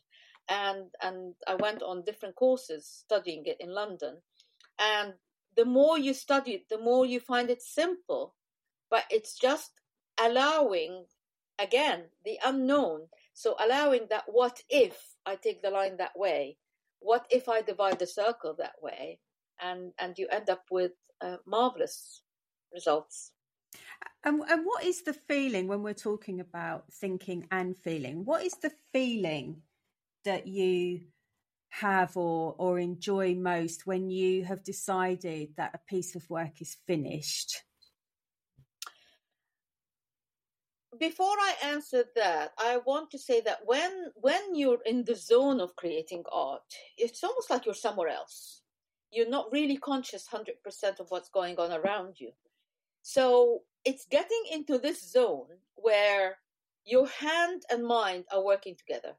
[0.49, 4.19] and and I went on different courses studying it in London,
[4.79, 5.15] and
[5.57, 8.35] the more you study it, the more you find it simple,
[8.91, 9.73] but it's just
[10.19, 11.05] allowing
[11.59, 13.09] again the unknown.
[13.35, 16.57] So allowing that what if I take the line that way,
[17.01, 19.21] what if I divide the circle that way,
[19.61, 22.23] and and you end up with uh, marvelous
[22.73, 23.33] results.
[24.23, 28.25] And, and what is the feeling when we're talking about thinking and feeling?
[28.25, 29.63] What is the feeling
[30.25, 31.01] that you
[31.71, 36.77] have or or enjoy most when you have decided that a piece of work is
[36.87, 37.63] finished?
[40.99, 45.61] Before I answer that, I want to say that when when you're in the zone
[45.61, 46.63] of creating art,
[46.99, 48.63] it's almost like you're somewhere else.
[49.11, 52.33] You're not really conscious 100% of what's going on around you.
[53.03, 56.37] So it's getting into this zone where
[56.85, 59.15] your hand and mind are working together.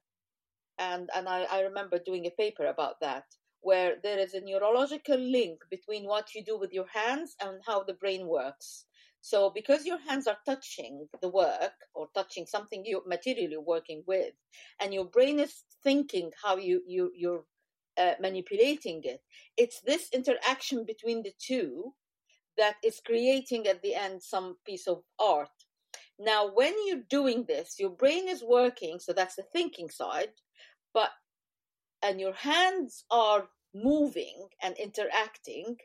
[0.77, 3.25] And, and I, I remember doing a paper about that,
[3.61, 7.83] where there is a neurological link between what you do with your hands and how
[7.83, 8.85] the brain works.
[9.23, 14.33] So, because your hands are touching the work or touching something you materially working with,
[14.79, 17.43] and your brain is thinking how you, you you're
[17.97, 19.21] uh, manipulating it,
[19.57, 21.93] it's this interaction between the two
[22.57, 25.49] that is creating at the end some piece of art.
[26.19, 30.33] Now, when you're doing this, your brain is working, so that's the thinking side,
[30.93, 31.09] but
[32.03, 35.77] and your hands are moving and interacting,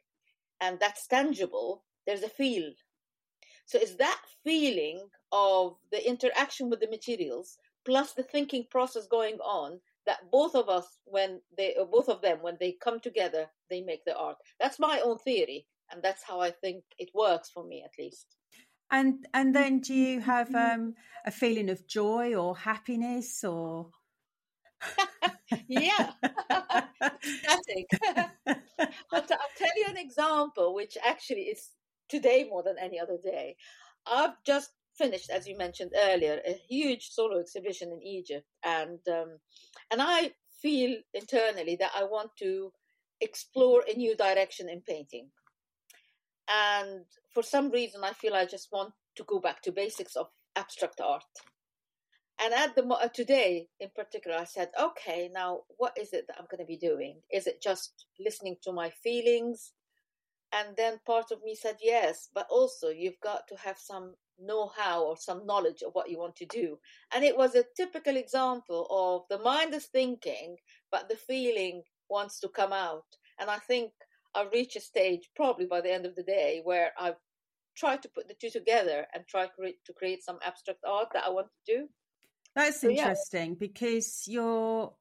[0.61, 2.73] and that's tangible, there's a feel.
[3.67, 9.39] So it's that feeling of the interaction with the materials plus the thinking process going
[9.41, 13.81] on that both of us when they both of them when they come together they
[13.81, 17.65] make the art that's my own theory and that's how I think it works for
[17.65, 18.27] me, at least.
[18.91, 20.95] And and then, do you have um,
[21.25, 23.91] a feeling of joy or happiness, or?
[25.69, 26.13] yeah,
[27.23, 27.87] static.
[29.13, 31.71] I'll, t- I'll tell you an example, which actually is
[32.09, 33.57] today more than any other day.
[34.07, 39.39] I've just finished, as you mentioned earlier, a huge solo exhibition in Egypt, and um,
[39.91, 42.73] and I feel internally that I want to
[43.21, 45.31] explore a new direction in painting.
[46.49, 50.29] And for some reason, I feel I just want to go back to basics of
[50.55, 51.25] abstract art.
[52.43, 56.37] And at the uh, today, in particular, I said, okay, now what is it that
[56.39, 57.21] I'm going to be doing?
[57.33, 59.73] Is it just listening to my feelings?
[60.53, 64.71] And then part of me said yes, but also you've got to have some know
[64.77, 66.79] how or some knowledge of what you want to do.
[67.15, 70.57] And it was a typical example of the mind is thinking,
[70.93, 73.07] but the feeling wants to come out.
[73.41, 73.93] And I think
[74.37, 77.17] I'll reach a stage, probably by the end of the day, where I've
[77.75, 81.31] tried to put the two together and try to create some abstract art that I
[81.31, 81.89] want to do.
[82.55, 83.57] That's so, interesting yeah.
[83.59, 84.93] because you're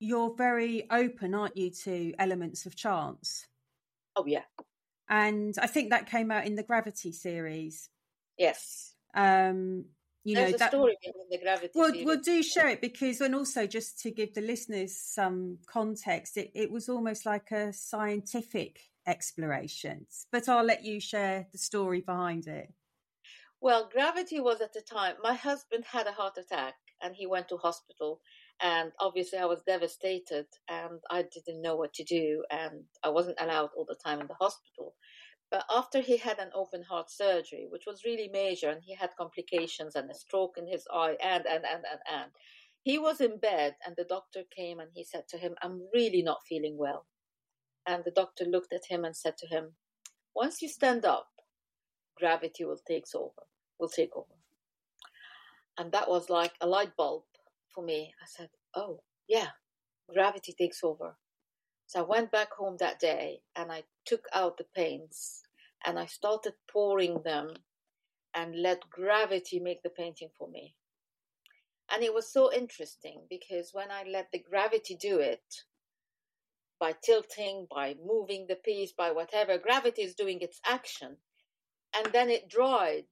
[0.00, 3.46] you're very open, aren't you, to elements of chance?
[4.16, 4.42] Oh yeah.
[5.08, 7.88] And I think that came out in the Gravity series.
[8.38, 8.94] Yes.
[9.14, 9.86] Um,
[10.24, 11.70] you There's know that story behind the gravity.
[11.74, 16.38] Well, we'll do share it because, and also just to give the listeners some context,
[16.38, 20.06] it, it was almost like a scientific exploration.
[20.32, 22.72] But I'll let you share the story behind it.
[23.60, 25.16] Well, gravity was at the time.
[25.22, 28.20] My husband had a heart attack, and he went to hospital.
[28.62, 33.40] And obviously, I was devastated, and I didn't know what to do, and I wasn't
[33.40, 34.94] allowed all the time in the hospital.
[35.50, 39.16] But after he had an open heart surgery, which was really major, and he had
[39.16, 42.30] complications and a stroke in his eye, and, and, and, and, and,
[42.82, 46.22] he was in bed, and the doctor came and he said to him, I'm really
[46.22, 47.06] not feeling well.
[47.86, 49.74] And the doctor looked at him and said to him,
[50.34, 51.28] Once you stand up,
[52.16, 53.32] gravity will take over,
[53.78, 54.34] will take over.
[55.78, 57.24] And that was like a light bulb
[57.74, 58.12] for me.
[58.22, 59.48] I said, Oh, yeah,
[60.12, 61.16] gravity takes over.
[61.86, 65.42] So I went back home that day and I took out the paints
[65.86, 67.54] and I started pouring them
[68.34, 70.74] and let gravity make the painting for me.
[71.92, 75.64] And it was so interesting because when I let the gravity do it,
[76.80, 81.16] by tilting, by moving the piece, by whatever, gravity is doing its action.
[81.96, 83.04] And then it dried.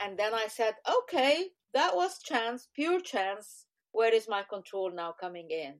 [0.00, 3.66] And then I said, okay, that was chance, pure chance.
[3.92, 5.74] Where is my control now coming in?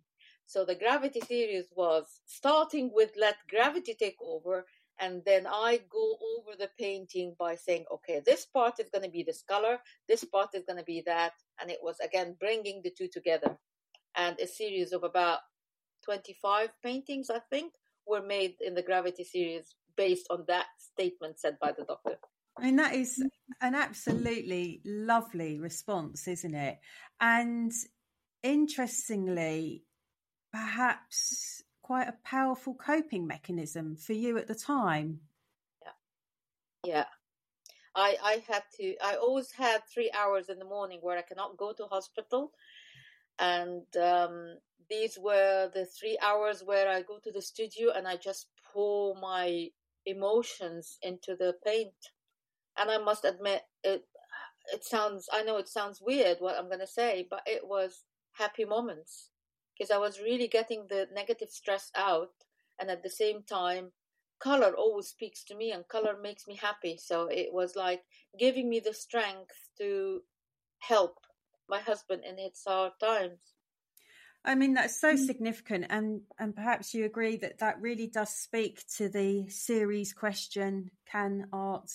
[0.47, 4.67] So the gravity series was starting with let gravity take over
[5.01, 9.11] and then I go over the painting by saying, okay, this part is going to
[9.11, 9.79] be this color,
[10.09, 13.57] this part is going to be that, and it was again bringing the two together.
[14.17, 15.41] And a series of about
[16.05, 17.73] 25 paintings, I think,
[18.07, 22.19] were made in the Gravity series based on that statement said by the doctor.
[22.57, 23.21] I mean, that is
[23.61, 26.79] an absolutely lovely response, isn't it?
[27.21, 27.73] And
[28.45, 29.83] interestingly,
[30.55, 35.19] perhaps quite a powerful coping mechanism for you at the time.
[35.83, 36.93] Yeah.
[36.93, 37.05] Yeah.
[37.97, 41.57] I, I had to, I always had three hours in the morning where I cannot
[41.57, 42.53] go to hospital.
[43.41, 48.17] And um, these were the three hours where I go to the studio and I
[48.17, 49.69] just pour my
[50.07, 51.95] emotions into the paint.
[52.77, 54.05] And I must admit, it,
[54.73, 58.05] it sounds, I know it sounds weird what I'm going to say, but it was
[58.33, 59.31] happy moments
[59.77, 62.33] because I was really getting the negative stress out.
[62.79, 63.93] And at the same time,
[64.41, 66.97] color always speaks to me and color makes me happy.
[66.97, 68.03] So it was like
[68.39, 70.23] giving me the strength to
[70.79, 71.19] help
[71.69, 73.41] my husband in his hard times.
[74.45, 75.27] I mean that's so mm.
[75.27, 80.91] significant, and and perhaps you agree that that really does speak to the series question:
[81.11, 81.91] Can art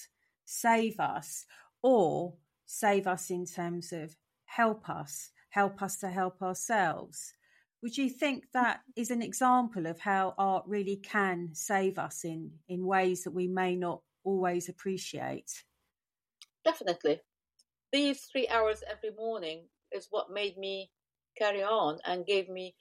[0.46, 1.46] save us,
[1.84, 2.34] or
[2.66, 4.16] save us in terms of
[4.46, 7.36] help us, help us to help ourselves?
[7.82, 12.52] Would you think that is an example of how art really can save us in,
[12.68, 15.64] in ways that we may not always appreciate?
[16.66, 17.22] Definitely.
[17.92, 20.92] These three hours every morning is what made me
[21.38, 22.76] carry on and gave me,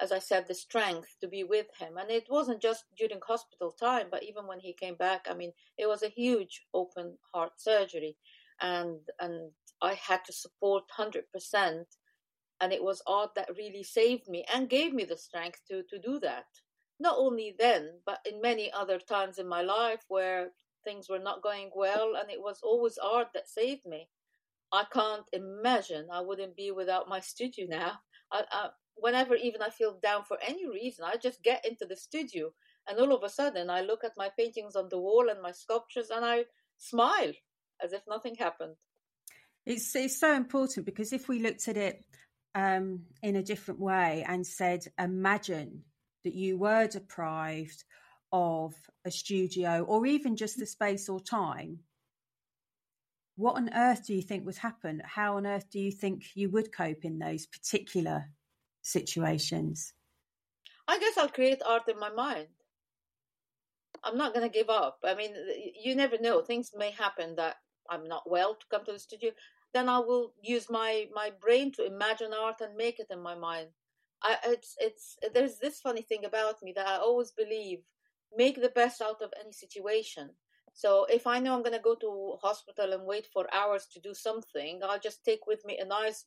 [0.00, 1.96] as I said, the strength to be with him.
[1.96, 5.52] And it wasn't just during hospital time, but even when he came back, I mean,
[5.78, 8.16] it was a huge open heart surgery.
[8.60, 9.50] And, and
[9.80, 11.84] I had to support 100%
[12.62, 15.98] and it was art that really saved me and gave me the strength to to
[15.98, 16.46] do that.
[17.00, 20.50] Not only then but in many other times in my life where
[20.84, 24.08] things were not going well and it was always art that saved me.
[24.72, 27.92] I can't imagine i wouldn't be without my studio now.
[28.32, 31.96] I, I, whenever even i feel down for any reason i just get into the
[31.96, 32.52] studio
[32.88, 35.52] And all of a sudden, I look at my paintings on the wall and my
[35.52, 36.44] sculptures and I
[36.78, 37.32] smile
[37.82, 38.76] as if nothing happened.
[39.64, 42.04] It's, it's so important because if we looked at it
[42.54, 45.82] um, in a different way and said, imagine
[46.24, 47.84] that you were deprived
[48.32, 48.74] of
[49.04, 51.80] a studio or even just the space or time,
[53.36, 55.02] what on earth do you think would happen?
[55.04, 58.30] How on earth do you think you would cope in those particular
[58.82, 59.94] situations?
[60.86, 62.48] I guess I'll create art in my mind.
[64.04, 64.98] I'm not going to give up.
[65.04, 65.34] I mean,
[65.80, 66.42] you never know.
[66.42, 67.56] Things may happen that
[67.88, 69.30] I'm not well to come to the studio.
[69.74, 73.34] Then I will use my my brain to imagine art and make it in my
[73.34, 73.68] mind.
[74.22, 77.80] I it's it's there's this funny thing about me that I always believe
[78.36, 80.30] make the best out of any situation.
[80.74, 84.00] So if I know I'm going to go to hospital and wait for hours to
[84.00, 86.24] do something, I'll just take with me a nice,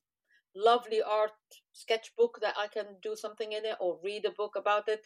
[0.56, 1.32] lovely art
[1.74, 5.06] sketchbook that I can do something in it or read a book about it.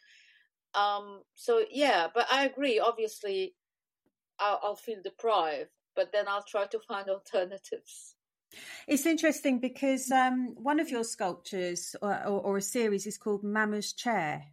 [0.73, 2.79] Um, so yeah, but I agree.
[2.79, 3.55] Obviously,
[4.39, 8.15] I'll, I'll feel deprived, but then I'll try to find alternatives.
[8.87, 13.43] It's interesting because um, one of your sculptures or, or, or, a series is called
[13.43, 14.43] Mama's Chair.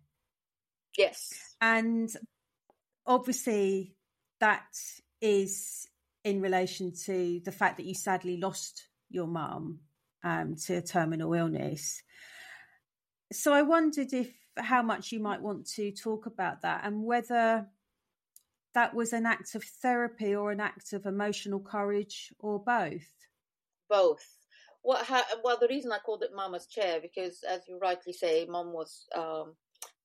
[0.97, 1.33] Yes.
[1.61, 2.11] And
[3.07, 3.97] obviously,
[4.41, 4.67] that
[5.21, 5.89] is
[6.25, 9.81] in relation to the fact that you sadly lost your mum
[10.25, 12.03] um, to a terminal illness.
[13.33, 17.67] So I wondered if how much you might want to talk about that and whether
[18.75, 23.09] that was an act of therapy or an act of emotional courage or both.
[23.89, 24.27] Both.
[24.83, 28.47] What ha- well, the reason I called it Mama's Chair because, as you rightly say,
[28.49, 29.55] Mom was um,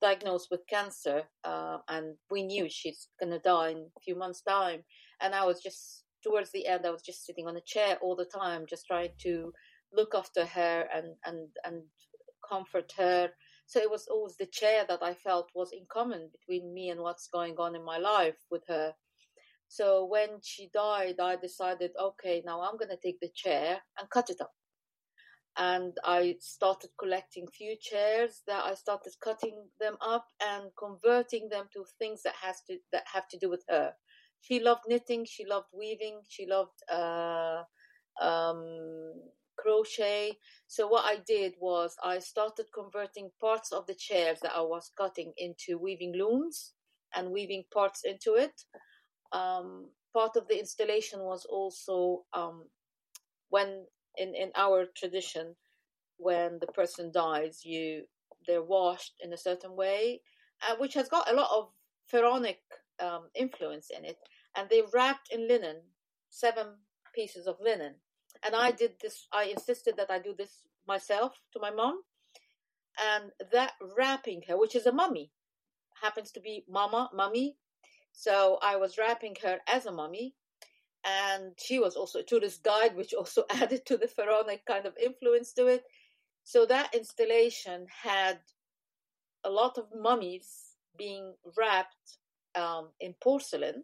[0.01, 4.84] diagnosed with cancer, uh, and we knew she's to die in a few months' time.
[5.21, 8.15] And I was just towards the end, I was just sitting on a chair all
[8.15, 9.53] the time, just trying to
[9.93, 11.84] look after her and and and
[12.47, 13.29] comfort her.
[13.67, 17.01] So it was always the chair that I felt was in common between me and
[17.01, 18.93] what's going on in my life with her.
[19.72, 24.09] So when she died, I decided, okay, now I'm going to take the chair and
[24.09, 24.51] cut it up
[25.57, 31.65] and I started collecting few chairs that I started cutting them up and converting them
[31.74, 33.93] to things that has to that have to do with her.
[34.41, 37.63] She loved knitting, she loved weaving, she loved uh,
[38.22, 39.13] um,
[39.57, 40.38] crochet.
[40.67, 44.89] So what I did was I started converting parts of the chairs that I was
[44.97, 46.74] cutting into weaving looms
[47.15, 48.53] and weaving parts into it.
[49.34, 52.65] Um, part of the installation was also um,
[53.49, 53.86] when
[54.17, 55.55] in in our tradition
[56.17, 58.03] when the person dies you
[58.45, 60.21] they're washed in a certain way
[60.67, 61.69] uh, which has got a lot of
[62.07, 62.59] pharaonic
[62.99, 64.17] um, influence in it.
[64.55, 65.77] And they wrapped in linen
[66.29, 66.67] seven
[67.15, 67.95] pieces of linen.
[68.43, 72.01] And i did this i insisted that i do this myself to my mom.
[73.01, 75.32] And that wrapping her which is a mummy
[76.01, 77.57] happens to be mama mummy
[78.12, 80.36] so i was wrapping her as a mummy
[81.03, 84.97] and she was also a tourist guide, which also added to the pharaonic kind of
[84.97, 85.84] influence to it.
[86.43, 88.39] So that installation had
[89.43, 92.18] a lot of mummies being wrapped
[92.55, 93.84] um, in porcelain,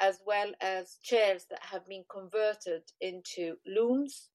[0.00, 4.30] as well as chairs that have been converted into looms,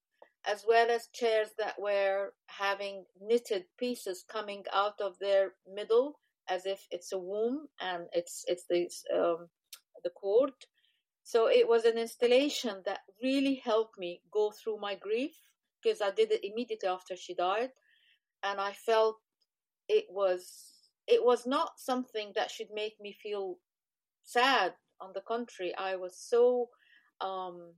[0.46, 6.20] as well as chairs that were having knitted pieces coming out of their middle,
[6.50, 9.48] as if it's a womb and it's it's this um,
[10.04, 10.54] the cord
[11.28, 15.36] so it was an installation that really helped me go through my grief
[15.84, 17.72] because I did it immediately after she died.
[18.44, 19.18] And I felt
[19.90, 20.50] it was
[21.06, 23.58] it was not something that should make me feel
[24.24, 24.76] sad.
[25.02, 26.70] On the contrary, I was so
[27.20, 27.74] um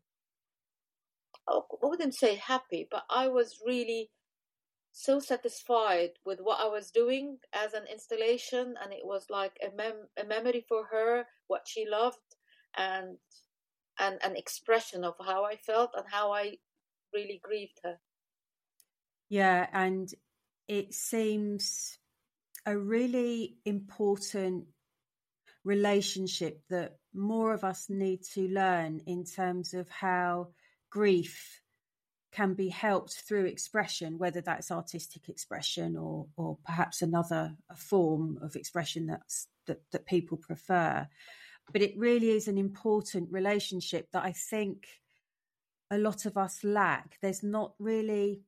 [1.47, 4.11] I wouldn't say happy, but I was really
[4.91, 9.75] so satisfied with what I was doing as an installation, and it was like a
[9.75, 12.17] mem- a memory for her, what she loved,
[12.77, 13.17] and
[13.99, 16.57] and an expression of how I felt and how I
[17.13, 17.99] really grieved her.
[19.29, 20.11] Yeah, and
[20.67, 21.97] it seems
[22.65, 24.65] a really important
[25.63, 30.49] relationship that more of us need to learn in terms of how
[30.89, 31.61] grief
[32.31, 38.55] can be helped through expression, whether that's artistic expression or or perhaps another form of
[38.55, 41.07] expression that's that, that people prefer
[41.71, 44.87] but it really is an important relationship that I think
[45.91, 47.17] a lot of us lack.
[47.21, 48.41] There's not really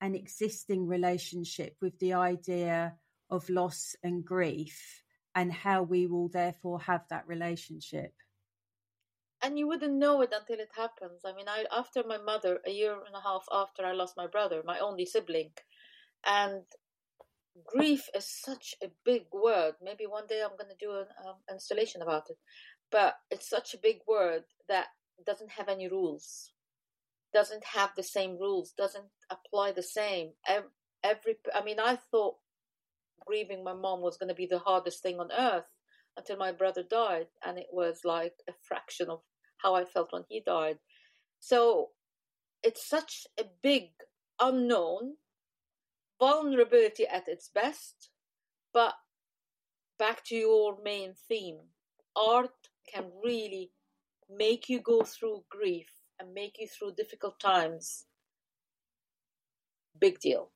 [0.00, 2.94] an existing relationship with the idea
[3.30, 5.02] of loss and grief
[5.34, 8.12] and how we will therefore have that relationship.
[9.42, 11.22] And you wouldn't know it until it happens.
[11.24, 14.26] I mean, I after my mother, a year and a half after I lost my
[14.26, 15.52] brother, my only sibling,
[16.26, 16.62] and
[17.64, 19.74] grief is such a big word.
[19.82, 22.38] Maybe one day I'm going to do an um, installation about it.
[22.90, 24.86] But it's such a big word that
[25.26, 26.52] doesn't have any rules,
[27.32, 30.30] doesn't have the same rules, doesn't apply the same.
[31.04, 32.36] Every, I mean, I thought
[33.26, 35.66] grieving my mom was going to be the hardest thing on earth
[36.18, 39.20] until my brother died, and it was like a fraction of
[39.62, 40.78] how I felt when he died.
[41.40, 41.90] So
[42.62, 43.90] it's such a big
[44.40, 45.14] unknown
[46.18, 48.10] vulnerability at its best.
[48.74, 48.94] But
[49.98, 51.58] back to your main theme
[52.16, 52.50] art
[52.92, 53.70] can really
[54.28, 55.88] make you go through grief
[56.18, 58.06] and make you through difficult times.
[59.98, 60.50] Big deal.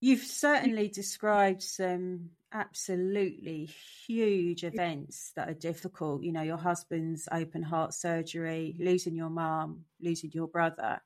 [0.00, 3.70] You've certainly described some absolutely
[4.06, 6.22] huge events that are difficult.
[6.22, 11.00] You know, your husband's open heart surgery, losing your mom, losing your brother.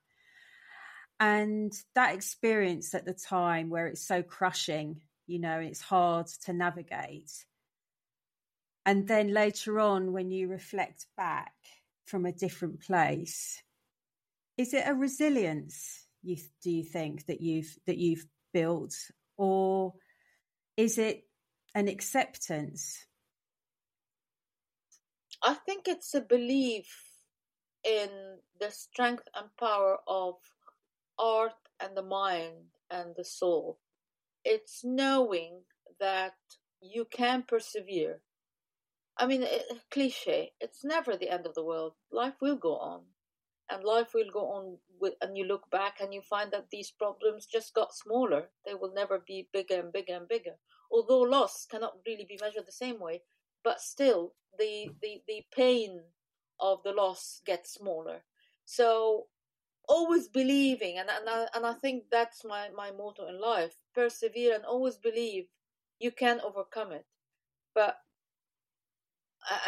[1.21, 6.53] And that experience at the time where it's so crushing, you know, it's hard to
[6.53, 7.31] navigate.
[8.87, 11.53] And then later on, when you reflect back
[12.07, 13.63] from a different place,
[14.57, 18.95] is it a resilience you do you think that you've that you've built,
[19.37, 19.95] or
[20.77, 21.25] is it
[21.75, 23.07] an acceptance?
[25.43, 26.87] I think it's a belief
[27.85, 28.11] in
[28.61, 30.35] the strength and power of
[31.19, 33.79] art and the mind and the soul.
[34.45, 35.63] It's knowing
[35.99, 36.35] that
[36.81, 38.23] you can persevere.
[39.17, 41.95] I mean, it, cliche, it's never the end of the world.
[42.11, 43.03] Life will go on.
[43.71, 46.91] And life will go on, with, and you look back and you find that these
[46.91, 48.49] problems just got smaller.
[48.67, 50.57] They will never be bigger and bigger and bigger.
[50.91, 53.23] Although loss cannot really be measured the same way,
[53.63, 56.01] but still, the, the, the pain
[56.59, 58.23] of the loss gets smaller.
[58.65, 59.27] So
[59.91, 64.55] always believing and, and, I, and I think that's my, my motto in life persevere
[64.55, 65.47] and always believe
[65.99, 67.05] you can overcome it
[67.75, 67.97] but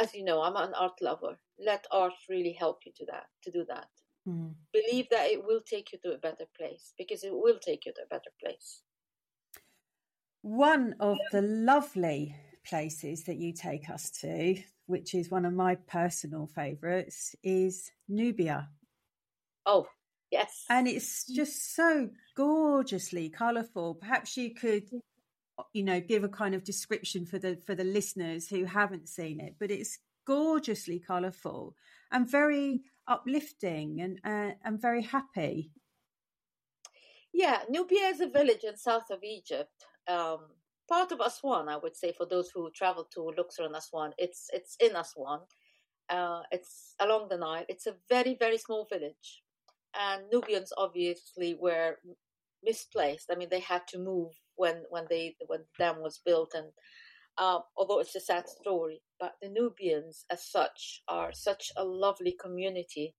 [0.01, 3.51] as you know i'm an art lover let art really help you to that to
[3.51, 3.89] do that
[4.29, 4.53] mm.
[4.73, 7.93] believe that it will take you to a better place because it will take you
[7.93, 8.83] to a better place
[10.43, 12.35] one of the lovely
[12.67, 14.57] places that you take us to
[14.87, 18.69] which is one of my personal favorites is nubia
[19.67, 19.87] oh
[20.33, 20.65] Yes.
[20.71, 23.97] And it's just so gorgeously colourful.
[23.97, 24.89] Perhaps you could
[25.73, 29.41] you know give a kind of description for the for the listeners who haven't seen
[29.41, 31.77] it but it's gorgeously colorful
[32.11, 35.71] and very uplifting and uh, and very happy.
[37.33, 39.85] Yeah nubia is a village in south of egypt.
[40.09, 40.41] Um,
[40.89, 44.49] part of aswan i would say for those who travel to luxor and aswan it's
[44.53, 45.41] it's in aswan.
[46.09, 47.65] Uh, it's along the nile.
[47.69, 49.43] It's a very very small village.
[49.95, 51.99] And Nubians obviously were
[52.63, 53.31] misplaced.
[53.31, 56.69] I mean, they had to move when when they when the dam was built, and
[57.39, 62.37] uh, although it's a sad story, but the Nubians as such are such a lovely
[62.41, 63.15] community.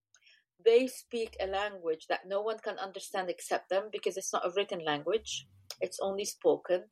[0.65, 4.51] They speak a language that no one can understand except them because it's not a
[4.55, 5.47] written language;
[5.81, 6.83] it's only spoken.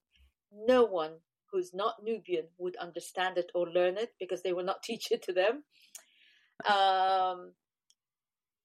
[0.52, 1.20] No one
[1.52, 5.22] who's not Nubian would understand it or learn it because they will not teach it
[5.24, 5.64] to them.
[6.66, 7.54] Um,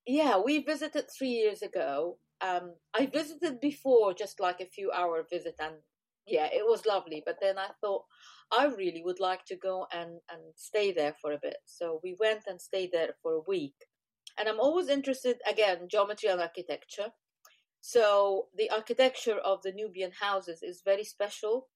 [0.07, 2.18] yeah, we visited three years ago.
[2.41, 5.76] Um, I visited before, just like a few hour visit, and
[6.26, 7.22] yeah, it was lovely.
[7.24, 8.05] But then I thought
[8.53, 11.59] I really would like to go and and stay there for a bit.
[11.64, 13.74] So we went and stayed there for a week.
[14.39, 17.12] And I'm always interested again geometry and architecture.
[17.80, 21.68] So the architecture of the Nubian houses is very special,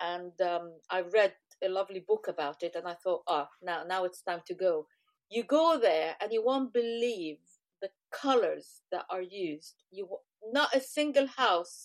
[0.00, 3.84] and um, I read a lovely book about it, and I thought, ah, oh, now
[3.84, 4.86] now it's time to go.
[5.30, 7.38] You go there, and you won't believe
[7.84, 9.84] the colors that are used.
[9.90, 10.08] You
[10.52, 11.84] not a single house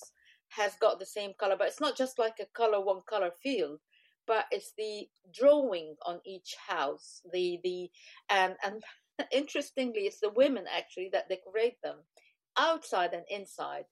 [0.50, 3.80] has got the same color, but it's not just like a color one color field,
[4.26, 7.22] but it's the drawing on each house.
[7.34, 7.90] The the
[8.30, 8.82] and and
[9.32, 11.98] interestingly, it's the women actually that decorate them,
[12.58, 13.86] outside and inside,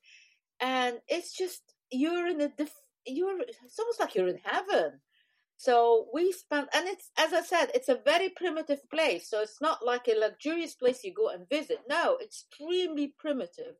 [0.61, 5.01] and it's just you're in a diff- you're it's almost like you're in heaven
[5.57, 9.27] so we spent, and it's, as I said, it's a very primitive place.
[9.27, 11.79] So it's not like a luxurious place you go and visit.
[11.89, 13.75] No, it's extremely primitive.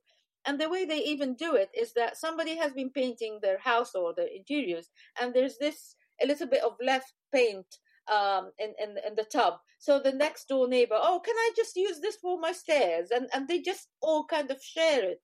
[0.46, 3.94] And the way they even do it is that somebody has been painting their house
[3.94, 4.90] or their interiors,
[5.22, 7.68] and there's this a little bit of left paint
[8.12, 9.56] um, in, in in the tub.
[9.78, 13.12] So the next door neighbor, oh, can I just use this for my stairs?
[13.12, 15.22] And and they just all kind of share it.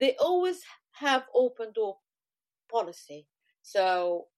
[0.00, 0.62] They always
[0.92, 1.98] have open door
[2.70, 3.26] policy.
[3.62, 4.28] So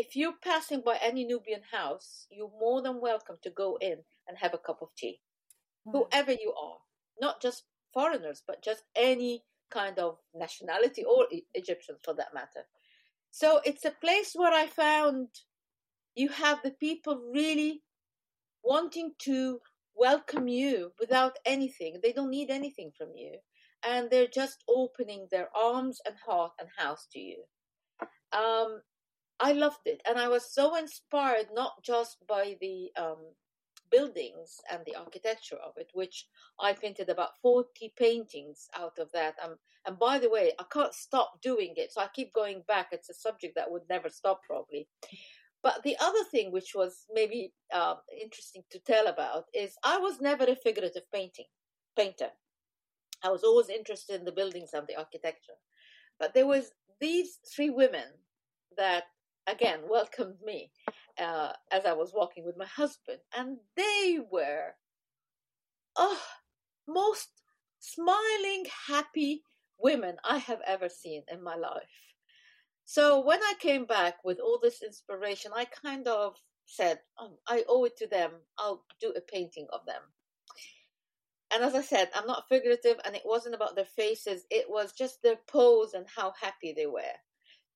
[0.00, 4.38] if you're passing by any Nubian house, you're more than welcome to go in and
[4.38, 5.20] have a cup of tea.
[5.86, 5.92] Mm.
[5.92, 6.78] Whoever you are,
[7.20, 12.64] not just foreigners, but just any kind of nationality or Egyptians for that matter.
[13.30, 15.28] So it's a place where I found
[16.14, 17.82] you have the people really
[18.64, 19.60] wanting to
[19.94, 22.00] welcome you without anything.
[22.02, 23.34] They don't need anything from you.
[23.86, 27.44] And they're just opening their arms and heart and house to you.
[28.32, 28.80] Um,
[29.40, 30.02] I loved it.
[30.08, 33.18] And I was so inspired, not just by the um,
[33.90, 36.26] buildings and the architecture of it, which
[36.60, 39.34] I painted about 40 paintings out of that.
[39.42, 42.88] Um, and by the way, I can't stop doing it, so I keep going back.
[42.92, 44.88] It's a subject that would never stop, probably.
[45.62, 50.20] But the other thing, which was maybe uh, interesting to tell about, is I was
[50.20, 51.46] never a figurative painting
[51.96, 52.30] painter.
[53.22, 55.58] I was always interested in the buildings and the architecture.
[56.18, 58.06] But there was these three women
[58.76, 59.04] that
[59.46, 60.70] again welcomed me
[61.18, 64.74] uh, as I was walking with my husband, and they were
[65.96, 66.20] oh
[66.86, 67.28] most
[67.78, 69.42] smiling, happy
[69.78, 71.82] women I have ever seen in my life.
[72.84, 76.36] So when I came back with all this inspiration, I kind of
[76.66, 78.32] said, oh, I owe it to them.
[78.58, 80.02] I'll do a painting of them.
[81.52, 84.92] And as I said, I'm not figurative, and it wasn't about their faces, it was
[84.92, 87.00] just their pose and how happy they were.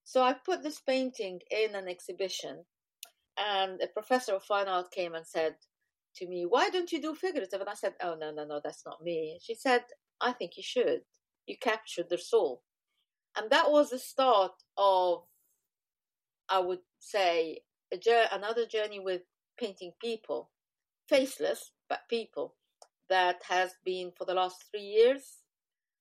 [0.04, 2.64] So I put this painting in an exhibition,
[3.38, 5.56] and a professor of fine art came and said
[6.16, 7.60] to me, Why don't you do figurative?
[7.60, 9.38] And I said, Oh, no, no, no, that's not me.
[9.42, 9.82] She said,
[10.20, 11.00] I think you should.
[11.46, 12.62] You captured their soul.
[13.36, 15.24] And that was the start of,
[16.48, 17.60] I would say,
[17.92, 17.98] a,
[18.32, 19.22] another journey with
[19.58, 20.50] painting people,
[21.08, 22.54] faceless, but people,
[23.08, 25.38] that has been for the last three years.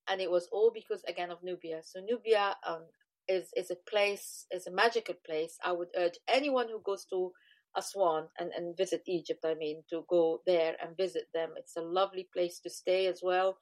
[0.08, 1.82] And it was all because, again, of Nubia.
[1.84, 2.84] So, Nubia um,
[3.28, 5.58] is is a place is a magical place.
[5.64, 7.32] I would urge anyone who goes to
[7.76, 11.54] Aswan and, and visit Egypt, I mean, to go there and visit them.
[11.58, 13.58] It's a lovely place to stay as well.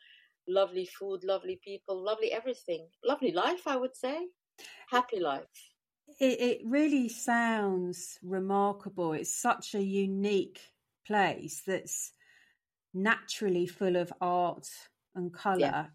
[0.48, 2.88] Lovely food, lovely people, lovely everything.
[3.06, 4.18] Lovely life, I would say.
[4.90, 5.46] Happy life.
[6.20, 9.14] It, it really sounds remarkable.
[9.14, 10.60] It's such a unique
[11.08, 12.12] place that's
[12.94, 14.68] naturally full of art
[15.16, 15.58] and colour.
[15.60, 15.86] Yeah.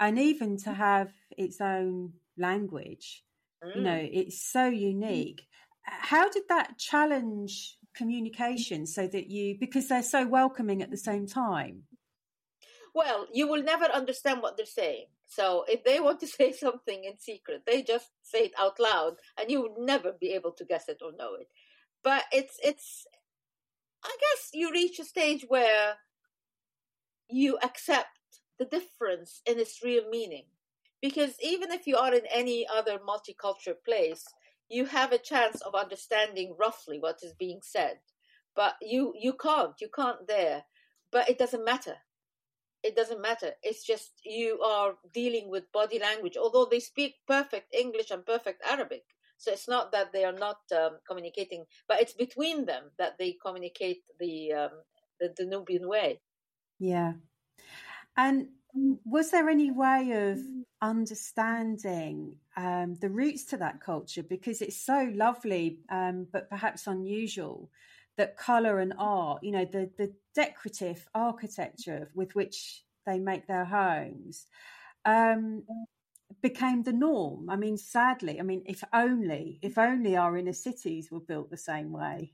[0.00, 3.22] And even to have its own language.
[3.64, 3.76] Mm.
[3.76, 4.10] You know, mm.
[4.12, 4.78] it's so mm.
[4.78, 5.46] unique.
[5.82, 11.26] How did that challenge communication so that you, because they're so welcoming at the same
[11.26, 11.84] time?
[12.94, 15.06] Well, you will never understand what they're saying.
[15.26, 19.16] So if they want to say something in secret, they just say it out loud,
[19.38, 21.48] and you will never be able to guess it or know it.
[22.02, 23.06] But it's it's,
[24.04, 25.96] I guess you reach a stage where
[27.28, 28.08] you accept
[28.58, 30.46] the difference in its real meaning
[31.00, 34.24] because even if you are in any other multicultural place
[34.68, 37.98] you have a chance of understanding roughly what is being said.
[38.54, 40.64] But you you can't you can't there.
[41.10, 41.96] But it doesn't matter.
[42.82, 43.52] It doesn't matter.
[43.62, 48.62] It's just you are dealing with body language although they speak perfect english and perfect
[48.68, 49.04] arabic.
[49.38, 53.36] So it's not that they are not um, communicating but it's between them that they
[53.44, 54.70] communicate the um,
[55.20, 56.20] the, the nubian way.
[56.78, 57.14] Yeah.
[58.16, 60.38] And was there any way of
[60.80, 64.22] understanding um, the roots to that culture?
[64.22, 67.70] Because it's so lovely, um, but perhaps unusual,
[68.16, 73.64] that colour and art, you know, the, the decorative architecture with which they make their
[73.64, 74.46] homes,
[75.04, 75.62] um,
[76.42, 77.48] became the norm.
[77.48, 81.56] I mean, sadly, I mean, if only, if only our inner cities were built the
[81.56, 82.32] same way.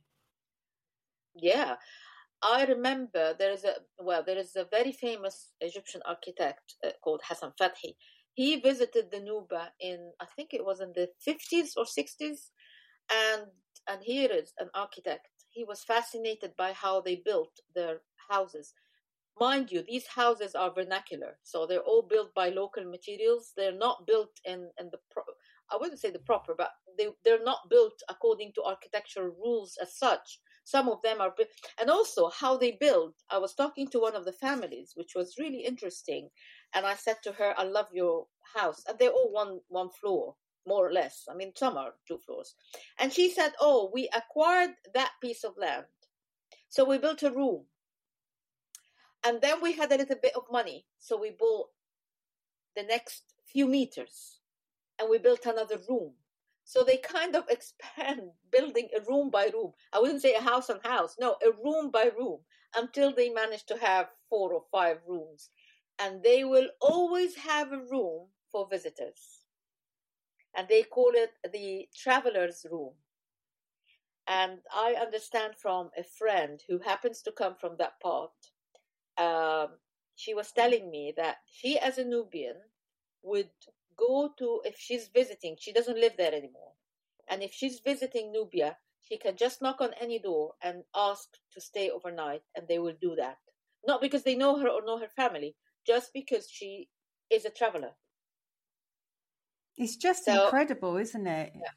[1.36, 1.76] Yeah,
[2.44, 7.22] I remember there is a well, there is a very famous Egyptian architect uh, called
[7.26, 7.96] Hassan Fathi.
[8.34, 12.50] He visited the Nuba in I think it was in the fifties or sixties,
[13.10, 13.46] and
[13.88, 15.28] and here is an architect.
[15.48, 18.74] He was fascinated by how they built their houses.
[19.40, 23.52] Mind you, these houses are vernacular, so they're all built by local materials.
[23.56, 25.34] They're not built in in the pro-
[25.72, 29.96] I wouldn't say the proper, but they they're not built according to architectural rules as
[29.96, 31.34] such some of them are,
[31.80, 33.14] and also how they build.
[33.30, 36.30] I was talking to one of the families, which was really interesting,
[36.74, 40.36] and I said to her, "I love your house," and they're all one one floor,
[40.66, 41.26] more or less.
[41.30, 42.54] I mean, some are two floors,
[42.98, 45.86] and she said, "Oh, we acquired that piece of land,
[46.68, 47.66] so we built a room."
[49.26, 51.70] And then we had a little bit of money, so we bought
[52.76, 54.40] the next few meters
[54.98, 56.14] and we built another room
[56.64, 59.72] so they kind of expand building a room by room.
[59.92, 62.40] I wouldn't say a house on house, no, a room by room
[62.76, 65.50] until they manage to have four or five rooms.
[65.98, 69.40] And they will always have a room for visitors.
[70.56, 72.92] And they call it the traveler's room.
[74.26, 78.32] And I understand from a friend who happens to come from that part,
[79.18, 79.76] um,
[80.16, 82.56] she was telling me that she, as a Nubian,
[83.22, 83.50] would
[83.96, 86.72] go to if she's visiting she doesn't live there anymore
[87.28, 91.60] And if she's visiting Nubia, she can just knock on any door and ask to
[91.60, 93.38] stay overnight, and they will do that.
[93.86, 96.88] Not because they know her or know her family, just because she
[97.30, 97.92] is a traveler.
[99.76, 101.52] It's just so, incredible, isn't it?
[101.54, 101.70] Yeah.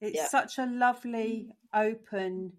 [0.00, 0.28] It's yeah.
[0.28, 2.52] such a lovely, open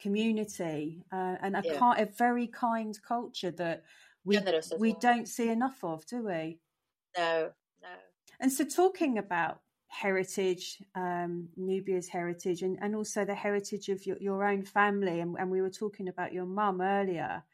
[0.00, 1.94] community uh, and a, yeah.
[1.96, 3.84] a very kind culture that
[4.24, 4.38] we
[4.78, 5.00] we well.
[5.00, 6.58] don't see enough of, do we?
[7.16, 7.52] No.
[8.42, 14.16] And so, talking about heritage, um, Nubia's heritage, and, and also the heritage of your,
[14.18, 17.44] your own family, and, and we were talking about your mum earlier.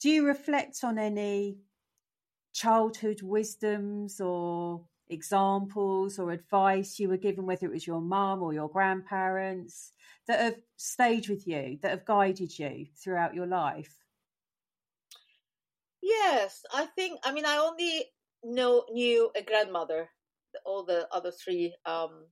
[0.00, 1.58] Do you reflect on any
[2.52, 8.54] childhood wisdoms or examples or advice you were given, whether it was your mum or
[8.54, 9.92] your grandparents,
[10.28, 13.96] that have stayed with you, that have guided you throughout your life?
[16.00, 17.18] Yes, I think.
[17.24, 18.04] I mean, I only
[18.44, 20.10] know knew a grandmother.
[20.64, 22.26] All the other three um,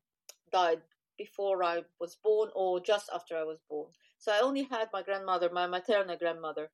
[0.53, 0.81] died
[1.19, 3.89] before I was born or just after I was born.
[4.19, 6.71] So I only had my grandmother, my maternal grandmother,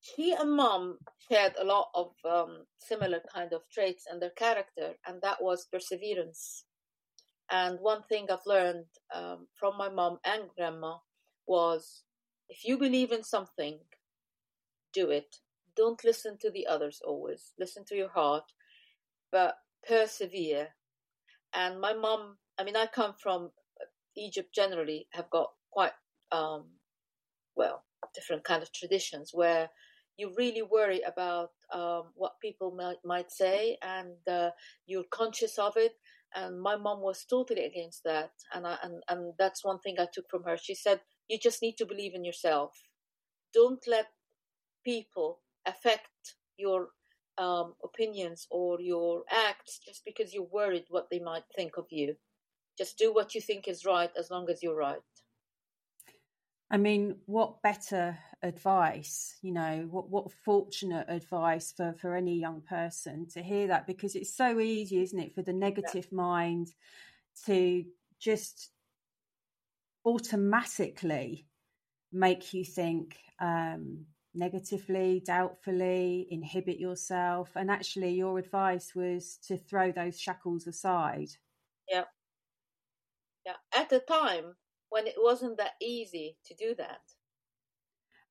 [0.00, 0.98] she and mom
[1.30, 5.66] shared a lot of um, similar kind of traits and their character, and that was
[5.72, 6.64] perseverance.
[7.50, 10.98] And one thing I've learned um, from my mom and grandma
[11.46, 12.02] was
[12.48, 13.78] if you believe in something,
[14.92, 15.36] do it.
[15.76, 17.52] Don't listen to the others always.
[17.58, 18.44] Listen to your heart,
[19.36, 19.56] but
[19.86, 20.68] persevere.
[21.54, 23.50] And my mom, I mean, I come from
[24.16, 25.92] Egypt generally, have got quite,
[26.32, 26.64] um,
[27.54, 27.84] well,
[28.14, 29.68] different kind of traditions where
[30.16, 34.48] you really worry about um, what people might, might say and uh,
[34.86, 35.92] you're conscious of it.
[36.34, 38.30] And my mom was totally against that.
[38.54, 40.56] And, I, and and that's one thing i took from her.
[40.56, 42.72] She said you just need to believe in yourself.
[43.52, 44.06] Don't let
[44.84, 46.88] people affect your
[47.38, 52.16] um, opinions or your acts just because you're worried what they might think of you.
[52.78, 55.00] Just do what you think is right as long as you're right.
[56.70, 62.60] I mean, what better advice, you know, what, what fortunate advice for, for any young
[62.60, 63.86] person to hear that?
[63.86, 66.16] Because it's so easy, isn't it, for the negative yeah.
[66.16, 66.68] mind
[67.46, 67.84] to
[68.18, 68.70] just
[70.04, 71.46] automatically
[72.12, 74.06] make you think um,
[74.36, 77.50] negatively, doubtfully, inhibit yourself.
[77.56, 81.28] And actually, your advice was to throw those shackles aside.
[81.90, 82.04] Yeah.
[83.44, 83.54] Yeah.
[83.74, 84.56] At the time,
[84.88, 87.00] when it wasn't that easy to do that.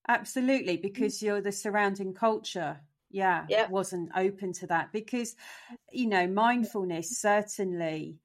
[0.07, 2.79] Absolutely, because you're the surrounding culture,
[3.09, 4.91] yeah, yeah, wasn't open to that.
[4.91, 5.33] Because
[5.71, 5.77] mm.
[5.91, 6.33] you know, mm.
[6.33, 8.19] mindfulness certainly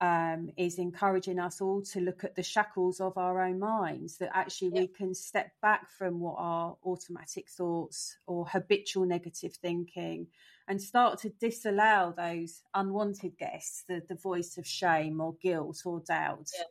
[0.00, 4.18] um, is encouraging us all to look at the shackles of our own minds.
[4.18, 4.80] That actually yeah.
[4.82, 10.26] we can step back from what are automatic thoughts or habitual negative thinking,
[10.68, 16.00] and start to disallow those unwanted guests, the the voice of shame or guilt or
[16.00, 16.48] doubt.
[16.56, 16.64] Yeah.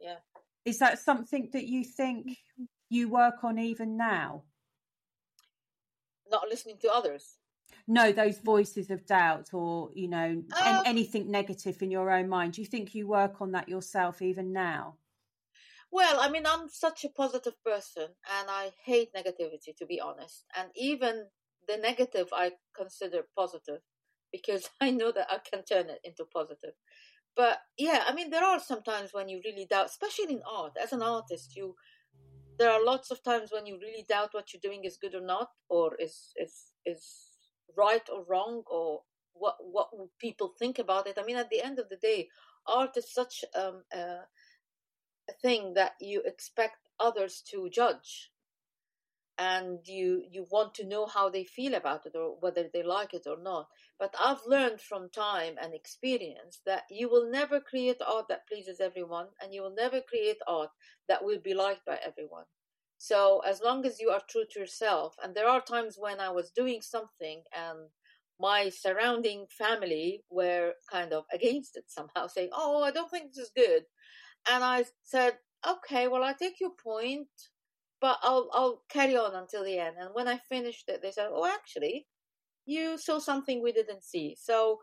[0.00, 0.16] Yeah.
[0.64, 2.36] Is that something that you think
[2.88, 4.44] you work on even now?
[6.30, 7.36] Not listening to others.
[7.92, 12.52] No, those voices of doubt or, you know, um, anything negative in your own mind.
[12.52, 14.94] Do you think you work on that yourself even now?
[15.90, 20.44] Well, I mean, I'm such a positive person and I hate negativity, to be honest.
[20.56, 21.26] And even
[21.66, 23.80] the negative I consider positive
[24.30, 26.74] because I know that I can turn it into positive
[27.36, 30.92] but yeah i mean there are sometimes when you really doubt especially in art as
[30.92, 31.74] an artist you
[32.58, 35.20] there are lots of times when you really doubt what you're doing is good or
[35.20, 37.29] not or is is is
[37.76, 39.02] right or wrong or
[39.32, 41.18] what what people think about it.
[41.18, 42.28] I mean at the end of the day
[42.66, 44.26] art is such um, a
[45.42, 48.30] thing that you expect others to judge.
[49.38, 53.14] And you you want to know how they feel about it or whether they like
[53.14, 53.68] it or not.
[53.98, 58.80] But i've learned from time and experience that you will never create art that pleases
[58.80, 60.70] everyone and you will never create art
[61.08, 62.44] that will be liked by everyone
[63.02, 66.28] so as long as you are true to yourself and there are times when i
[66.28, 67.78] was doing something and
[68.38, 73.46] my surrounding family were kind of against it somehow saying oh i don't think this
[73.46, 73.84] is good
[74.50, 75.32] and i said
[75.66, 77.28] okay well i take your point
[78.00, 79.96] but I'll I'll carry on until the end.
[79.98, 82.06] And when I finished it, they said, "Oh, actually,
[82.66, 84.80] you saw something we didn't see." So,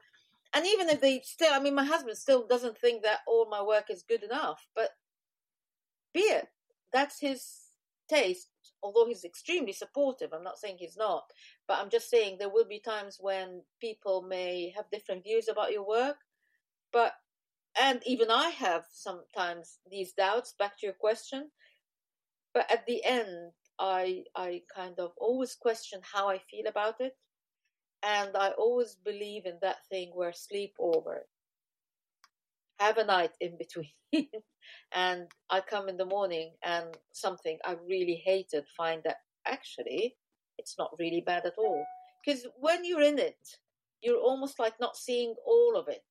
[0.54, 3.62] and even if they still, I mean, my husband still doesn't think that all my
[3.62, 4.92] work is good enough, but
[6.14, 6.48] be it.
[6.94, 7.67] That's his
[8.08, 8.50] taste.
[8.84, 11.24] Although he's extremely supportive, I'm not saying he's not,
[11.68, 15.72] but I'm just saying there will be times when people may have different views about
[15.72, 16.18] your work.
[16.94, 17.14] But
[17.80, 20.54] and even I have sometimes these doubts.
[20.58, 21.52] Back to your question,
[22.54, 27.16] but at the end i i kind of always question how i feel about it
[28.04, 31.26] and i always believe in that thing where sleep over
[32.80, 33.90] have a night in between.
[34.94, 40.16] and I come in the morning and something I really hated find that actually
[40.58, 41.84] it's not really bad at all.
[42.26, 43.38] Because when you're in it,
[44.02, 46.04] you're almost like not seeing all of it.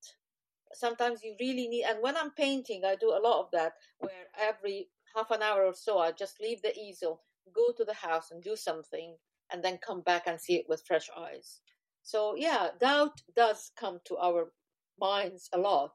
[0.72, 4.26] Sometimes you really need, and when I'm painting, I do a lot of that where
[4.40, 7.22] every half an hour or so I just leave the easel,
[7.54, 9.16] go to the house and do something,
[9.52, 11.60] and then come back and see it with fresh eyes.
[12.02, 14.52] So, yeah, doubt does come to our
[15.00, 15.92] minds a lot,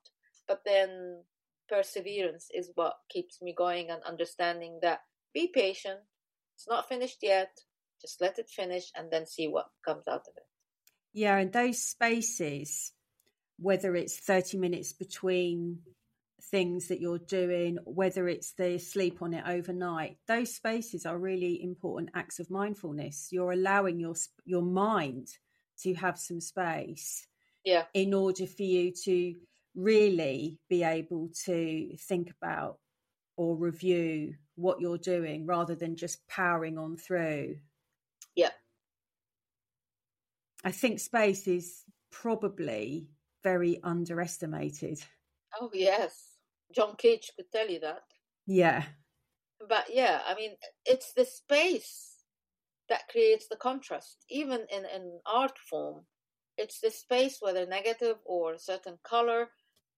[0.51, 1.23] but then
[1.69, 4.99] perseverance is what keeps me going and understanding that
[5.33, 6.01] be patient.
[6.55, 7.51] It's not finished yet.
[8.01, 10.43] Just let it finish and then see what comes out of it.
[11.13, 12.91] Yeah, and those spaces,
[13.57, 15.79] whether it's 30 minutes between
[16.49, 21.63] things that you're doing, whether it's the sleep on it overnight, those spaces are really
[21.63, 23.29] important acts of mindfulness.
[23.31, 25.29] You're allowing your your mind
[25.83, 27.25] to have some space,
[27.63, 29.35] yeah, in order for you to
[29.75, 32.77] really be able to think about
[33.37, 37.57] or review what you're doing rather than just powering on through.
[38.35, 38.51] Yeah.
[40.63, 43.07] I think space is probably
[43.43, 44.99] very underestimated.
[45.59, 46.35] Oh, yes.
[46.73, 48.03] John Cage could tell you that.
[48.45, 48.83] Yeah.
[49.67, 50.51] But yeah, I mean,
[50.85, 52.15] it's the space
[52.89, 56.05] that creates the contrast, even in, an art form.
[56.57, 59.49] It's the space, whether negative or certain color,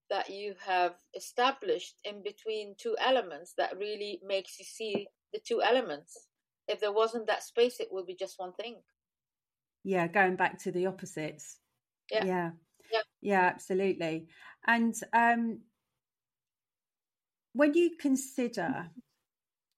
[0.10, 5.62] that you have established in between two elements that really makes you see the two
[5.62, 6.28] elements.
[6.68, 8.78] If there wasn't that space, it would be just one thing.
[9.84, 11.58] Yeah, going back to the opposites.
[12.12, 12.26] Yeah.
[12.26, 12.49] Yeah.
[12.91, 14.28] Yeah, yeah absolutely.
[14.66, 15.60] And um,
[17.54, 18.89] when you consider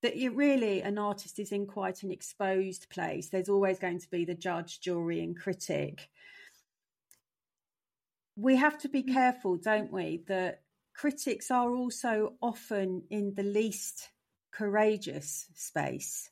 [0.04, 4.10] that you're really an artist is in quite an exposed place, there's always going to
[4.10, 6.10] be the judge, jury, and critic
[8.36, 9.14] we have to be mm.
[9.14, 10.62] careful, don't we, that
[10.94, 14.10] critics are also often in the least
[14.52, 16.30] courageous space.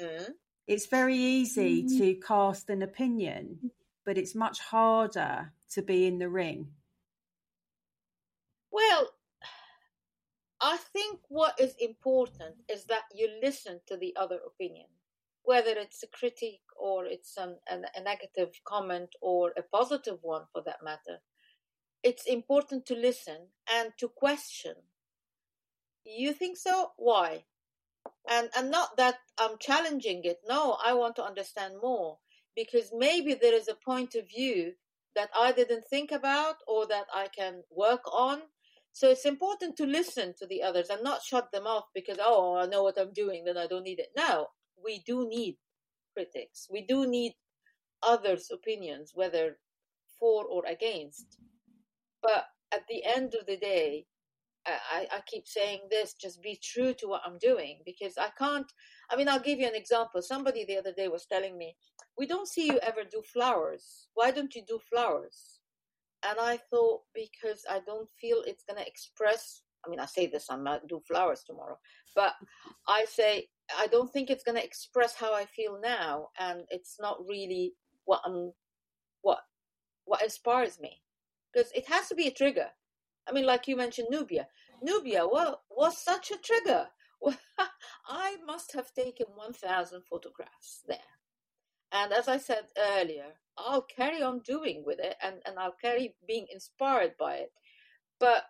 [0.00, 0.30] Mm.
[0.66, 1.98] It's very easy mm.
[1.98, 3.70] to cast an opinion,
[4.04, 6.68] but it's much harder to be in the ring.
[8.70, 9.10] Well,
[10.60, 14.86] I think what is important is that you listen to the other opinion
[15.50, 20.44] whether it's a critique or it's an, an, a negative comment or a positive one
[20.52, 21.16] for that matter,
[22.04, 24.74] it's important to listen and to question.
[26.04, 26.92] You think so?
[26.96, 27.46] Why?
[28.30, 30.38] And and not that I'm challenging it.
[30.46, 32.18] No, I want to understand more
[32.54, 34.74] because maybe there is a point of view
[35.16, 38.38] that I didn't think about or that I can work on.
[38.92, 42.56] So it's important to listen to the others and not shut them off because oh
[42.56, 44.12] I know what I'm doing, then I don't need it.
[44.16, 44.46] No,
[44.84, 45.56] we do need
[46.14, 46.68] critics.
[46.70, 47.34] We do need
[48.02, 49.58] others' opinions, whether
[50.18, 51.38] for or against.
[52.22, 54.06] But at the end of the day,
[54.66, 58.70] I, I keep saying this just be true to what I'm doing because I can't.
[59.10, 60.22] I mean, I'll give you an example.
[60.22, 61.76] Somebody the other day was telling me,
[62.18, 64.08] We don't see you ever do flowers.
[64.14, 65.60] Why don't you do flowers?
[66.22, 69.62] And I thought, because I don't feel it's going to express.
[69.84, 71.78] I mean, I say this, I'm might do flowers tomorrow,
[72.14, 72.34] but
[72.88, 76.96] I say I don't think it's going to express how I feel now, and it's
[77.00, 77.74] not really
[78.04, 78.52] what I'm,
[79.22, 79.40] what,
[80.04, 81.02] what inspires me,
[81.52, 82.68] because it has to be a trigger.
[83.28, 84.48] I mean, like you mentioned, Nubia.
[84.82, 86.88] Nubia, well, was such a trigger.
[88.08, 90.98] I must have taken 1,000 photographs there.
[91.92, 96.14] And as I said earlier, I'll carry on doing with it and, and I'll carry
[96.26, 97.52] being inspired by it.
[98.18, 98.44] But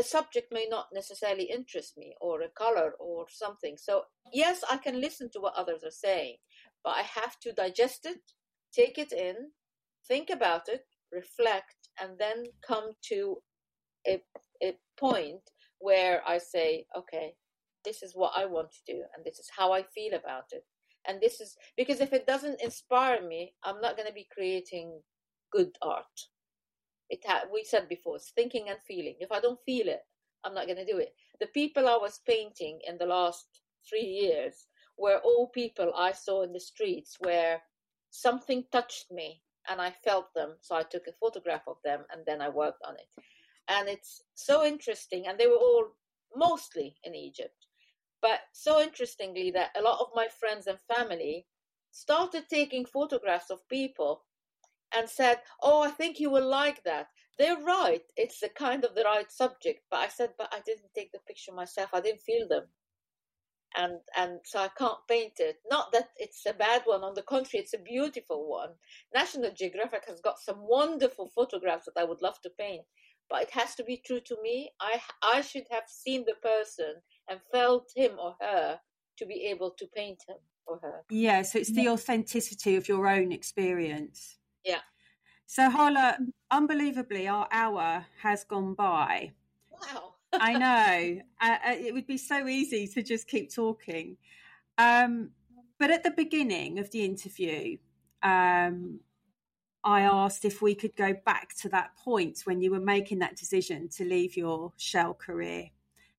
[0.00, 3.76] a subject may not necessarily interest me or a color or something.
[3.76, 6.36] So, yes, I can listen to what others are saying,
[6.82, 8.22] but I have to digest it,
[8.74, 9.36] take it in,
[10.08, 13.36] think about it, reflect, and then come to
[14.06, 14.22] a,
[14.62, 15.42] a point
[15.78, 17.34] where I say, okay,
[17.84, 20.64] this is what I want to do, and this is how I feel about it.
[21.06, 25.00] And this is because if it doesn't inspire me, I'm not going to be creating
[25.52, 26.04] good art.
[27.10, 29.16] It ha- we said before, it's thinking and feeling.
[29.20, 30.02] If I don't feel it,
[30.44, 31.14] I'm not going to do it.
[31.40, 33.46] The people I was painting in the last
[33.88, 37.62] three years were all people I saw in the streets where
[38.10, 40.56] something touched me and I felt them.
[40.60, 43.24] So I took a photograph of them and then I worked on it.
[43.68, 45.26] And it's so interesting.
[45.26, 45.96] And they were all
[46.34, 47.66] mostly in Egypt.
[48.22, 51.46] But so interestingly, that a lot of my friends and family
[51.90, 54.24] started taking photographs of people
[54.94, 57.08] and said, Oh, I think you will like that.
[57.38, 58.02] They're right.
[58.16, 59.82] It's the kind of the right subject.
[59.90, 61.90] But I said, But I didn't take the picture myself.
[61.92, 62.64] I didn't feel them.
[63.76, 65.56] and and so I can't paint it.
[65.70, 67.02] Not that it's a bad one.
[67.04, 68.70] On the contrary, it's a beautiful one.
[69.14, 72.82] National Geographic has got some wonderful photographs that I would love to paint,
[73.28, 74.72] but it has to be true to me.
[74.80, 76.94] I I should have seen the person
[77.28, 78.80] and felt him or her
[79.18, 81.04] to be able to paint him or her.
[81.08, 84.38] Yeah, so it's the authenticity of your own experience.
[84.64, 84.80] Yeah.
[85.46, 86.18] So Hala,
[86.50, 89.32] unbelievably, our hour has gone by.
[89.70, 90.14] Wow.
[90.32, 91.20] I know.
[91.40, 94.16] Uh, it would be so easy to just keep talking.
[94.78, 95.30] Um,
[95.78, 97.78] but at the beginning of the interview,
[98.22, 99.00] um,
[99.82, 103.36] I asked if we could go back to that point when you were making that
[103.36, 105.70] decision to leave your shell career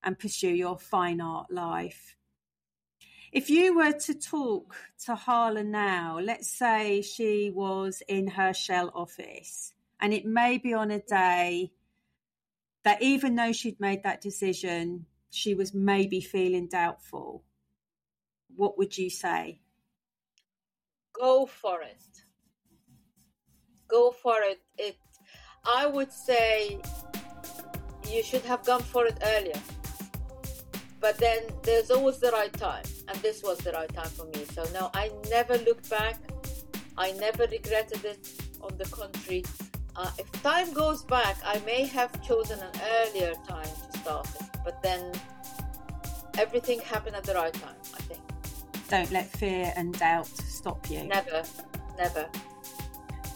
[0.04, 2.18] and pursue your fine art life.
[3.32, 4.76] If you were to talk
[5.06, 10.74] to Hala now, let's say she was in her shell office, and it may be
[10.74, 11.72] on a day
[12.84, 17.44] that even though she'd made that decision, she was maybe feeling doubtful,
[18.56, 19.62] what would you say?
[21.14, 22.04] Go for it.
[23.88, 24.60] Go for it.
[24.78, 24.98] It
[25.66, 26.82] I would say
[28.10, 29.62] you should have gone for it earlier.
[31.00, 34.46] But then there's always the right time, and this was the right time for me.
[34.54, 36.18] So no, I never looked back.
[36.98, 38.32] I never regretted it.
[38.62, 39.44] On the contrary,
[39.96, 44.46] uh, if time goes back, I may have chosen an earlier time to start it,
[44.64, 45.12] but then
[46.38, 48.22] everything happened at the right time, I think.
[48.88, 51.04] Don't let fear and doubt stop you.
[51.06, 51.44] Never,
[51.98, 52.30] never.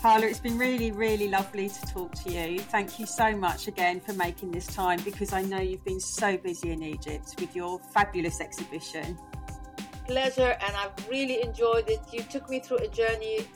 [0.02, 2.60] Hala, it's been really, really lovely to talk to you.
[2.60, 6.38] Thank you so much again for making this time because I know you've been so
[6.38, 9.18] busy in Egypt with your fabulous exhibition.
[10.08, 12.00] Pleasure, and I've really enjoyed it.
[12.12, 13.48] You took me through a journey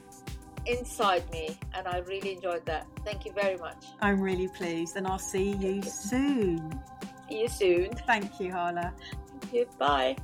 [0.66, 2.88] inside me, and I really enjoyed that.
[3.06, 3.86] Thank you very much.
[4.02, 6.82] I'm really pleased, and I'll see you soon.
[7.30, 7.90] See you soon.
[8.08, 8.94] Thank you, Hala.
[9.42, 9.66] Thank you.
[9.78, 10.16] Bye.